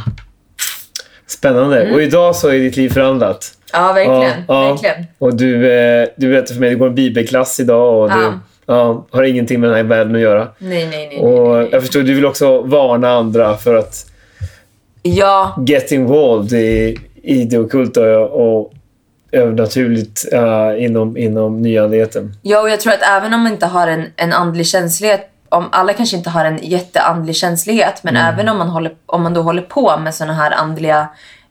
Spännande. 1.27 1.83
Mm. 1.83 1.94
Och 1.94 2.03
idag 2.03 2.37
så 2.37 2.49
är 2.49 2.59
ditt 2.59 2.77
liv 2.77 2.90
förändrat. 2.90 3.53
Ja, 3.73 3.92
verkligen. 3.92 4.44
Ja, 4.49 4.64
ja. 4.64 4.68
verkligen. 4.73 5.05
Och 5.18 5.35
du, 5.37 5.73
eh, 5.73 6.09
du 6.16 6.29
berättade 6.29 6.55
för 6.55 6.61
mig 6.61 6.68
att 6.68 6.75
du 6.75 6.79
går 6.79 6.87
en 6.87 6.94
bibelklass 6.94 7.61
idag 7.61 8.03
och 8.03 8.11
du 8.11 8.23
Ja. 8.23 8.33
ja, 8.66 9.07
har 9.11 9.23
ingenting 9.23 9.61
med 9.61 9.70
den 9.70 9.77
här 9.77 9.83
världen 9.85 10.14
att 10.14 10.20
göra. 10.20 10.49
Nej, 10.59 10.87
nej, 10.87 10.88
nej. 10.90 11.09
nej, 11.09 11.18
Och 11.18 11.57
nej. 11.59 11.68
jag 11.73 11.83
förstår, 11.83 12.03
du 12.03 12.14
vill 12.14 12.27
också 12.27 12.61
varna 12.61 13.11
andra 13.11 13.57
för 13.57 13.75
att 13.75 14.07
Ja, 15.03 15.57
get 15.66 15.92
involved 15.92 16.53
i, 16.61 16.99
i 17.23 17.44
det 17.44 17.59
ockulta 17.59 18.18
och 18.18 18.73
övernaturligt 19.35 20.25
uh, 20.33 20.85
inom, 20.85 21.16
inom 21.16 21.62
nyandligheten. 21.62 22.37
ja, 22.42 22.61
och 22.61 22.70
jag 22.70 22.81
tror 22.81 22.92
att 22.92 23.03
även 23.03 23.35
om 23.35 23.40
man 23.42 23.53
inte 23.53 23.66
har 23.66 23.88
en, 23.88 24.05
en 24.16 24.33
andlig 24.33 24.66
känslighet 24.66 25.31
om 25.49 25.68
alla 25.73 25.92
kanske 25.92 26.16
inte 26.16 26.31
har 26.31 26.44
en 26.44 26.59
jätteandlig 26.62 27.37
känslighet, 27.37 28.01
men 28.05 28.16
Mm. 28.16 28.35
även 28.35 28.49
om 28.49 28.59
man, 28.59 28.68
håller, 28.68 28.92
om 29.07 29.23
man 29.23 29.35
då 29.35 29.42
håller 29.42 29.62
på 29.62 29.97
med 29.99 30.14
såna 30.14 30.33
här 30.35 30.51
andliga 30.51 31.09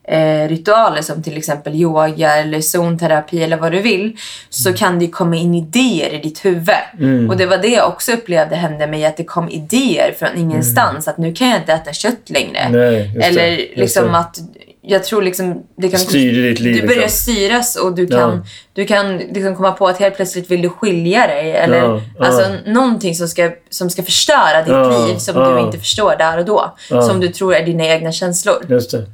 eh, 0.08 0.48
ritualer 0.50 1.02
som 1.02 1.24
till 1.24 1.38
exempel 1.38 1.76
yoga 1.76 2.36
eller 2.38 2.62
zonterapi 2.62 3.43
eller 3.43 3.58
vad 3.58 3.72
du 3.72 3.82
vill, 3.82 4.17
så 4.50 4.69
Mm. 4.69 4.78
kan 4.78 5.00
det 5.00 5.08
komma 5.08 5.36
in 5.36 5.54
idéer 5.56 6.13
i 6.13 6.17
ditt 6.17 6.46
huvud. 6.46 7.30
Och 7.30 7.38
det 7.38 7.46
var 7.46 7.58
det 7.58 7.67
jag 7.67 7.88
också 7.88 8.12
upplevde 8.12 8.56
hände 8.56 8.88
mig, 8.88 9.06
att 9.06 9.17
det 9.17 9.24
kom 9.24 9.50
idéer 9.50 10.13
från 10.19 10.30
ingenstans. 10.38 11.08
Att 11.08 11.17
nu 11.17 11.34
kan 11.34 11.50
jag 11.50 11.58
inte 11.60 11.74
äta 11.74 11.93
kött 11.93 12.30
längre. 12.30 12.58
Mm. 12.60 12.72
Nej, 12.82 13.12
eller 13.22 13.58
liksom 13.80 14.08
det. 14.12 14.17
att 14.17 14.38
jag 14.86 15.04
tror 15.04 15.22
liksom 15.22 15.63
det 15.78 15.89
kan 15.89 16.00
Styr 16.00 16.43
ditt 16.43 16.60
liv, 16.60 16.76
Du 16.76 16.82
börjar 16.88 17.02
liksom. 17.02 17.34
styras 17.34 17.76
och 17.76 17.96
du 17.96 18.08
Ja. 18.10 18.17
kan, 18.19 18.46
du 18.74 18.86
kan 18.86 19.17
liksom 19.17 19.56
komma 19.56 19.72
på 19.72 19.88
att 19.88 19.98
helt 20.00 20.15
plötsligt 20.15 20.52
vill 20.52 20.62
du 20.62 20.69
skilja 20.69 21.28
dig. 21.28 21.52
Eller 21.52 21.78
Ja, 21.78 22.02
ja. 22.19 22.26
alltså 22.26 22.50
någonting 22.65 23.15
som 23.15 23.28
ska, 23.28 23.52
som 23.69 23.89
ska 23.89 24.04
förstöra 24.04 24.60
ditt 24.60 24.67
Ja, 24.74 25.08
liv 25.08 25.17
som 25.17 25.36
ja. 25.41 25.50
du 25.52 25.60
inte 25.60 25.80
förstår 25.80 26.15
där 26.17 26.38
och 26.38 26.46
då. 26.46 26.76
Ja. 26.89 27.02
Som 27.02 27.19
du 27.19 27.28
tror 27.28 27.56
är 27.56 27.65
dina 27.65 27.86
egna 27.86 28.12
känslor. 28.12 28.65
Just 28.69 28.91
det. 28.91 29.06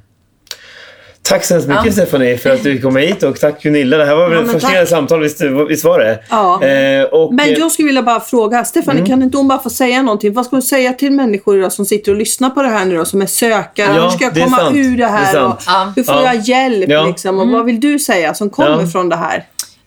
Tack 1.23 1.43
så 1.45 1.53
hemskt 1.53 1.67
mycket 1.69 1.85
Ja. 1.85 1.91
Stephanie 1.91 2.37
för 2.37 2.49
att 2.49 2.63
du 2.63 2.81
kom 2.81 2.95
hit 2.95 3.23
och 3.23 3.39
tack 3.39 3.63
Gunilla. 3.63 3.97
Det 3.97 4.05
här 4.05 4.15
var 4.15 4.29
väl 4.29 4.37
Ja, 4.47 4.53
fascinerande 4.53 4.79
tack. 4.79 4.89
samtal, 4.89 5.19
visst, 5.21 5.41
visst 5.69 5.83
var 5.85 5.99
det? 5.99 6.19
Ja. 6.29 6.63
Eh, 6.63 7.03
och, 7.03 7.33
Men 7.33 7.53
jag 7.53 7.71
skulle 7.71 7.85
vilja 7.85 8.03
bara 8.03 8.19
fråga, 8.19 8.65
Stefanie, 8.65 8.99
Mm. 8.99 9.09
kan 9.09 9.21
inte 9.23 9.37
hon 9.37 9.47
bara 9.47 9.59
få 9.59 9.69
säga 9.69 10.01
någonting? 10.01 10.33
Vad 10.33 10.45
ska 10.45 10.55
hon 10.55 10.61
säga 10.61 10.93
till 10.93 11.11
människor 11.11 11.57
idag 11.59 11.73
som 11.73 11.85
sitter 11.85 12.11
och 12.11 12.17
lyssnar 12.17 12.49
på 12.49 12.61
det 12.61 12.67
här 12.69 12.85
nu 12.85 12.97
då, 12.97 13.05
som 13.05 13.21
är 13.21 13.25
sökare? 13.25 13.95
Ja, 13.95 14.01
hur 14.03 14.09
ska 14.09 14.23
jag 14.23 14.33
det 14.33 14.41
komma 14.41 14.57
sant. 14.57 14.75
ur 14.75 14.91
det 14.91 14.97
Det 14.97 15.03
är 15.03 15.07
här? 15.09 15.33
sant. 15.33 15.55
och 15.55 15.63
Ja. 15.67 15.93
hur 15.95 16.03
får 16.03 16.15
Ja. 16.15 16.33
jag 16.33 16.35
hjälp? 16.35 16.89
Ja. 16.89 17.05
Liksom? 17.07 17.39
Och 17.39 17.47
vad 17.49 17.65
vill 17.65 17.79
du 17.79 17.99
säga 17.99 18.33
som 18.33 18.49
kommer 18.49 18.81
Ja. 18.81 18.87
från 18.87 19.09
det 19.09 19.15
här? 19.15 19.43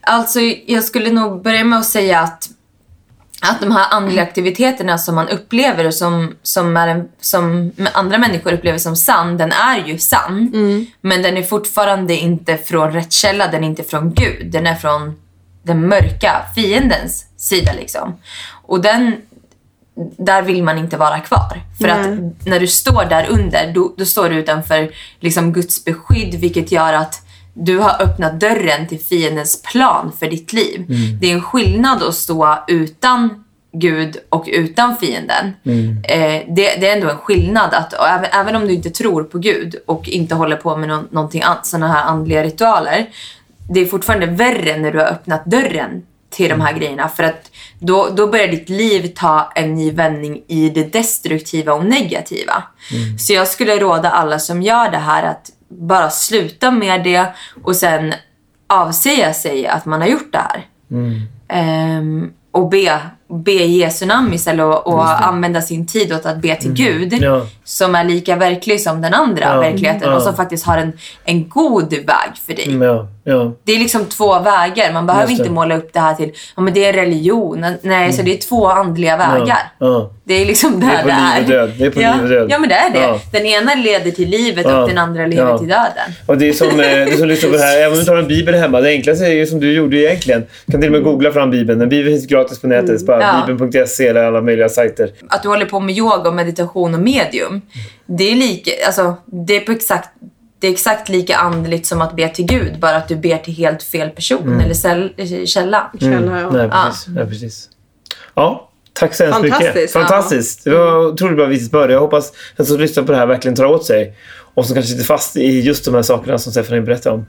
Alltså, 0.06 0.40
jag 0.66 0.84
skulle 0.84 1.10
nog 1.12 1.42
börja 1.42 1.64
med 1.64 1.78
att 1.78 1.84
säga 1.86 2.20
att, 2.20 2.46
att 3.44 3.60
de 3.60 3.72
här 3.72 3.86
andliga 3.90 4.22
aktiviteterna 4.22 4.98
som 4.98 5.14
man 5.14 5.28
upplever 5.28 5.86
och 5.86 5.94
som, 5.94 6.34
som, 6.42 6.76
är 6.76 6.88
en, 6.88 7.08
som 7.20 7.72
andra 7.92 8.18
människor 8.18 8.52
upplever 8.52 8.78
som 8.78 8.96
sann, 8.96 9.38
den 9.38 9.52
är 9.52 9.86
ju 9.86 9.98
sann. 9.98 10.50
Men 11.00 11.22
den 11.22 11.36
är 11.36 11.42
fortfarande 11.42 12.14
inte 12.14 12.56
från 12.56 12.92
rätt 12.92 13.12
källa, 13.12 13.48
den 13.48 13.64
är 13.64 13.68
inte 13.68 13.84
från 13.84 14.14
Gud. 14.14 14.52
Den 14.52 14.66
är 14.66 14.74
från 14.74 15.16
den 15.62 15.88
mörka 15.88 16.42
fiendens 16.54 17.26
sida 17.36 17.72
liksom. 17.72 18.20
Och 18.50 18.80
den, 18.82 19.16
där 20.18 20.42
vill 20.42 20.62
man 20.62 20.78
inte 20.78 20.96
vara 20.96 21.20
kvar. 21.20 21.60
För 21.80 21.86
Nej. 21.86 21.92
att 21.92 22.46
när 22.46 22.60
du 22.60 22.66
står 22.66 23.04
där 23.04 23.26
under, 23.30 23.72
då, 23.74 23.94
då 23.96 24.04
står 24.04 24.28
du 24.28 24.36
utanför 24.36 24.90
liksom 25.20 25.52
Guds 25.52 25.84
beskydd, 25.84 26.34
vilket 26.34 26.72
gör 26.72 26.92
att 26.92 27.26
du 27.54 27.78
har 27.78 28.02
öppnat 28.02 28.40
dörren 28.40 28.88
till 28.88 29.00
fiendens 29.00 29.62
plan 29.62 30.12
för 30.18 30.26
ditt 30.26 30.52
liv. 30.52 30.84
Det 31.20 31.30
är 31.30 31.34
en 31.34 31.42
skillnad 31.42 32.02
att 32.02 32.14
stå 32.14 32.58
utan 32.68 33.44
Gud 33.72 34.16
och 34.28 34.44
utan 34.46 34.96
fienden. 34.96 35.52
Eh, 36.04 36.42
det, 36.48 36.76
det 36.80 36.88
är 36.88 36.96
ändå 36.96 37.10
en 37.10 37.18
skillnad 37.18 37.74
att 37.74 37.92
även, 37.92 38.30
även 38.32 38.56
om 38.56 38.66
du 38.66 38.72
inte 38.72 38.90
tror 38.90 39.24
på 39.24 39.38
Gud 39.38 39.76
och 39.86 40.08
inte 40.08 40.34
håller 40.34 40.56
på 40.56 40.76
med 40.76 40.88
någon, 40.88 41.08
någonting 41.10 41.42
annat, 41.42 41.66
sådana 41.66 41.88
här 41.88 42.04
andliga 42.04 42.44
ritualer. 42.44 43.06
Det 43.70 43.80
är 43.80 43.86
fortfarande 43.86 44.26
värre 44.26 44.78
när 44.78 44.92
du 44.92 44.98
har 44.98 45.06
öppnat 45.06 45.44
dörren 45.44 46.02
till 46.30 46.50
de 46.50 46.60
här 46.60 46.72
grejerna. 46.72 47.08
För 47.08 47.22
att 47.22 47.50
då, 47.78 48.08
då 48.16 48.26
börjar 48.26 48.48
ditt 48.48 48.68
liv 48.68 49.12
ta 49.16 49.52
en 49.54 49.74
ny 49.74 49.90
vändning 49.90 50.42
i 50.48 50.70
det 50.70 50.92
destruktiva 50.92 51.72
och 51.72 51.84
negativa. 51.84 52.62
Så 53.18 53.32
jag 53.32 53.48
skulle 53.48 53.78
råda 53.78 54.10
alla 54.10 54.38
som 54.38 54.62
gör 54.62 54.90
det 54.90 54.98
här 54.98 55.22
att 55.22 55.50
bara 55.78 56.10
sluta 56.10 56.70
med 56.70 57.04
det 57.04 57.26
och 57.62 57.76
sen 57.76 58.14
avsäga 58.66 59.34
sig 59.34 59.66
att 59.66 59.84
man 59.86 60.00
har 60.00 60.08
gjort 60.08 60.32
det 60.32 60.38
här. 60.38 60.66
Ehm, 61.48 62.32
och 62.52 62.68
be, 62.68 62.98
be 63.28 63.52
Jesu 63.52 64.06
namn 64.06 64.32
istället 64.34 64.64
och, 64.66 64.86
och 64.86 65.26
använda 65.26 65.60
sin 65.60 65.86
tid 65.86 66.12
åt 66.12 66.26
att 66.26 66.36
be 66.36 66.54
till 66.54 66.72
Gud 66.72 67.12
Ja. 67.20 67.46
som 67.64 67.94
är 67.94 68.04
lika 68.04 68.36
verklig 68.36 68.80
som 68.80 69.00
den 69.02 69.14
andra 69.14 69.44
Ja. 69.44 69.60
verkligheten 69.60 70.08
Ja. 70.10 70.16
och 70.16 70.22
som 70.22 70.34
faktiskt 70.36 70.66
har 70.66 70.78
en, 70.78 70.92
en 71.24 71.48
god 71.48 71.90
väg 71.92 72.32
för 72.46 72.54
dig. 72.54 72.78
Det 73.64 73.72
är 73.72 73.78
liksom 73.78 74.04
två 74.04 74.38
vägar. 74.40 74.92
Man 74.92 75.06
behöver 75.06 75.26
det. 75.26 75.32
inte 75.32 75.50
måla 75.50 75.76
upp 75.76 75.92
det 75.92 76.00
här 76.00 76.14
till 76.14 76.32
ja, 76.56 76.62
men 76.62 76.74
det 76.74 76.84
är 76.84 76.92
religion. 76.92 77.66
Nej, 77.82 78.12
så 78.12 78.22
det 78.22 78.32
är 78.36 78.38
två 78.48 78.66
andliga 78.66 79.16
vägar. 79.16 79.58
Det 80.24 80.34
är 80.34 80.46
liksom 80.46 80.80
Det 80.80 80.86
där 80.86 80.98
är 80.98 81.04
det 81.04 81.12
är. 81.12 81.42
och 81.42 81.48
död. 81.48 81.72
Det 81.78 81.84
är 81.86 81.90
på 81.90 82.00
ja. 82.02 82.12
liv 82.14 82.22
och 82.22 82.28
död. 82.28 82.46
Ja, 82.50 82.58
men 82.58 82.68
det 82.68 82.74
är 82.74 82.90
det. 82.92 83.18
Den 83.32 83.46
ena 83.46 83.74
leder 83.74 84.10
till 84.10 84.28
livet 84.28 84.66
och 84.66 84.88
den 84.88 84.98
andra 84.98 85.26
leder 85.26 85.58
till 85.58 85.68
döden. 85.68 86.12
Och 86.26 86.38
det 86.38 86.48
är 86.48 86.52
som, 86.52 86.68
eh, 86.68 86.76
det 86.76 86.84
är 86.86 87.16
som 87.16 87.28
lyssnar 87.28 87.50
på 87.50 87.56
det 87.56 87.62
här, 87.62 87.80
även 87.80 87.98
om 87.98 88.04
du 88.04 88.10
har 88.10 88.18
en 88.18 88.28
bibel 88.28 88.54
hemma, 88.54 88.80
det 88.80 88.88
enklaste 88.88 89.24
är 89.26 89.30
ju 89.30 89.46
som 89.46 89.60
du 89.60 89.72
gjorde 89.72 89.96
egentligen. 89.96 90.44
Du 90.66 90.72
kan 90.72 90.80
till 90.80 90.88
och 90.88 90.92
med 90.92 91.02
googla 91.02 91.32
fram 91.32 91.50
bibeln. 91.50 91.80
En 91.80 91.88
bibel 91.88 92.12
finns 92.12 92.26
gratis 92.42 92.60
på 92.60 92.66
nätet. 92.66 93.06
Bara 93.06 93.20
Ja. 93.22 93.44
Bibeln.se 93.46 94.06
eller 94.06 94.24
alla 94.24 94.40
möjliga 94.40 94.68
sajter. 94.68 95.10
Att 95.28 95.42
du 95.42 95.48
håller 95.48 95.66
på 95.66 95.80
med 95.80 95.96
yoga 95.98 96.28
och 96.28 96.34
meditation 96.34 96.94
och 96.94 97.00
medium. 97.00 97.60
Det 98.06 98.30
är, 98.30 98.34
lika, 98.34 98.70
alltså, 98.86 99.16
det 99.26 99.56
är, 99.56 99.60
på 99.60 99.72
exakt, 99.72 100.08
det 100.58 100.66
är 100.66 100.72
exakt 100.72 101.08
lika 101.08 101.36
andligt 101.36 101.86
som 101.86 102.00
att 102.00 102.16
be 102.16 102.28
till 102.28 102.44
Gud. 102.46 102.78
Bara 102.78 102.96
att 102.96 103.08
du 103.08 103.16
ber 103.16 103.36
till 103.38 103.54
helt 103.54 103.82
fel 103.82 104.10
person 104.10 104.42
Mm. 104.42 104.60
eller 104.60 104.74
cell, 104.74 105.12
källa. 105.46 105.90
Känner 106.00 106.40
jag. 106.40 106.52
Nej, 106.52 106.70
precis. 106.70 107.06
Nej, 107.08 107.26
precis. 107.26 107.68
Ja, 108.34 108.70
tack 108.92 109.14
så 109.14 109.24
hemskt 109.24 109.42
mycket. 109.42 109.58
Fantastiskt. 109.58 109.92
Fantastiskt. 109.92 110.64
Det 110.64 110.70
var 110.70 111.06
otroligt 111.06 111.36
bra 111.36 111.46
vittnesbörd. 111.46 111.90
Jag 111.90 112.00
hoppas 112.00 112.28
att 112.30 112.34
de 112.56 112.64
som 112.64 112.80
lyssnar 112.80 113.04
på 113.04 113.12
det 113.12 113.18
här 113.18 113.26
verkligen 113.26 113.56
tar 113.56 113.64
åt 113.64 113.84
sig. 113.84 114.14
Och 114.54 114.66
som 114.66 114.74
kanske 114.74 114.92
sitter 114.92 115.04
fast 115.04 115.36
i 115.36 115.60
just 115.60 115.84
de 115.84 115.94
här 115.94 116.02
sakerna 116.02 116.38
som 116.38 116.52
Stephanie 116.52 116.82
berättade 116.82 117.14
om. 117.14 117.26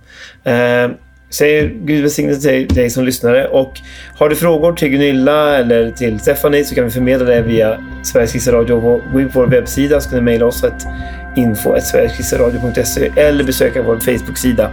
Eh, 0.53 0.91
säger 1.33 1.73
Gud 1.81 2.01
välsigne 2.01 2.33
dig, 2.33 2.65
dig 2.65 2.89
som 2.89 3.05
lyssnare. 3.05 3.47
Och 3.47 3.81
har 4.17 4.29
du 4.29 4.35
frågor 4.35 4.73
till 4.73 4.89
Gunilla 4.89 5.57
eller 5.57 5.91
till 5.91 6.19
Stephanie 6.19 6.65
så 6.65 6.75
kan 6.75 6.83
vi 6.83 6.89
förmedla 6.89 7.25
det 7.25 7.41
via 7.41 7.77
Sveriges 8.03 8.31
Kristna 8.31 8.53
Radio. 8.53 9.01
Gå 9.13 9.21
in 9.21 9.29
på 9.29 9.39
vår 9.39 9.47
webbsida 9.47 10.01
så 10.01 10.09
kan 10.09 10.19
du 10.19 10.25
mejla 10.25 10.45
oss 10.45 10.63
ett 10.63 10.87
info 11.35 11.75
sverigeskristnaradio.se 11.81 13.11
eller 13.15 13.43
besöka 13.43 13.83
vår 13.83 13.99
Facebook-sida 13.99 14.71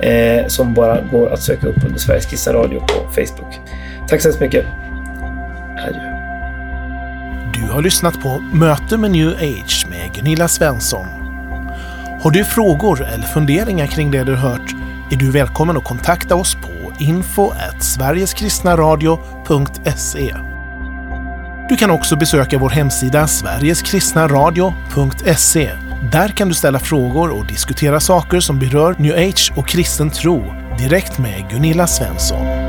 eh, 0.00 0.46
som 0.46 0.74
bara 0.74 1.00
går 1.00 1.32
att 1.32 1.42
söka 1.42 1.66
upp 1.66 1.84
under 1.84 1.98
Sveriges 1.98 2.26
Kristna 2.26 2.52
Radio 2.52 2.80
på 2.80 3.10
Facebook. 3.10 3.60
Tack 4.08 4.20
så 4.20 4.28
hemskt 4.28 4.40
mycket. 4.40 4.64
Adjö. 5.88 6.10
Du 7.54 7.72
har 7.72 7.82
lyssnat 7.82 8.20
på 8.20 8.44
Möte 8.52 8.96
med 8.96 9.10
New 9.10 9.28
Age 9.28 9.86
med 9.90 10.14
Gunilla 10.14 10.48
Svensson. 10.48 11.06
Har 12.22 12.30
du 12.30 12.44
frågor 12.44 13.06
eller 13.14 13.24
funderingar 13.24 13.86
kring 13.86 14.10
det 14.10 14.24
du 14.24 14.34
hört 14.34 14.74
är 15.10 15.16
du 15.16 15.30
välkommen 15.30 15.76
att 15.76 15.84
kontakta 15.84 16.34
oss 16.34 16.54
på 16.54 16.92
info 16.98 17.52
sverigeskristnaradio.se. 17.80 20.34
Du 21.68 21.76
kan 21.76 21.90
också 21.90 22.16
besöka 22.16 22.58
vår 22.58 22.70
hemsida 22.70 23.26
sverigeskristnaradio.se. 23.26 25.70
Där 26.12 26.28
kan 26.28 26.48
du 26.48 26.54
ställa 26.54 26.78
frågor 26.78 27.30
och 27.30 27.46
diskutera 27.46 28.00
saker 28.00 28.40
som 28.40 28.58
berör 28.58 28.94
New 28.98 29.28
Age 29.28 29.52
och 29.56 29.68
kristen 29.68 30.10
tro 30.10 30.54
direkt 30.78 31.18
med 31.18 31.50
Gunilla 31.50 31.86
Svensson. 31.86 32.59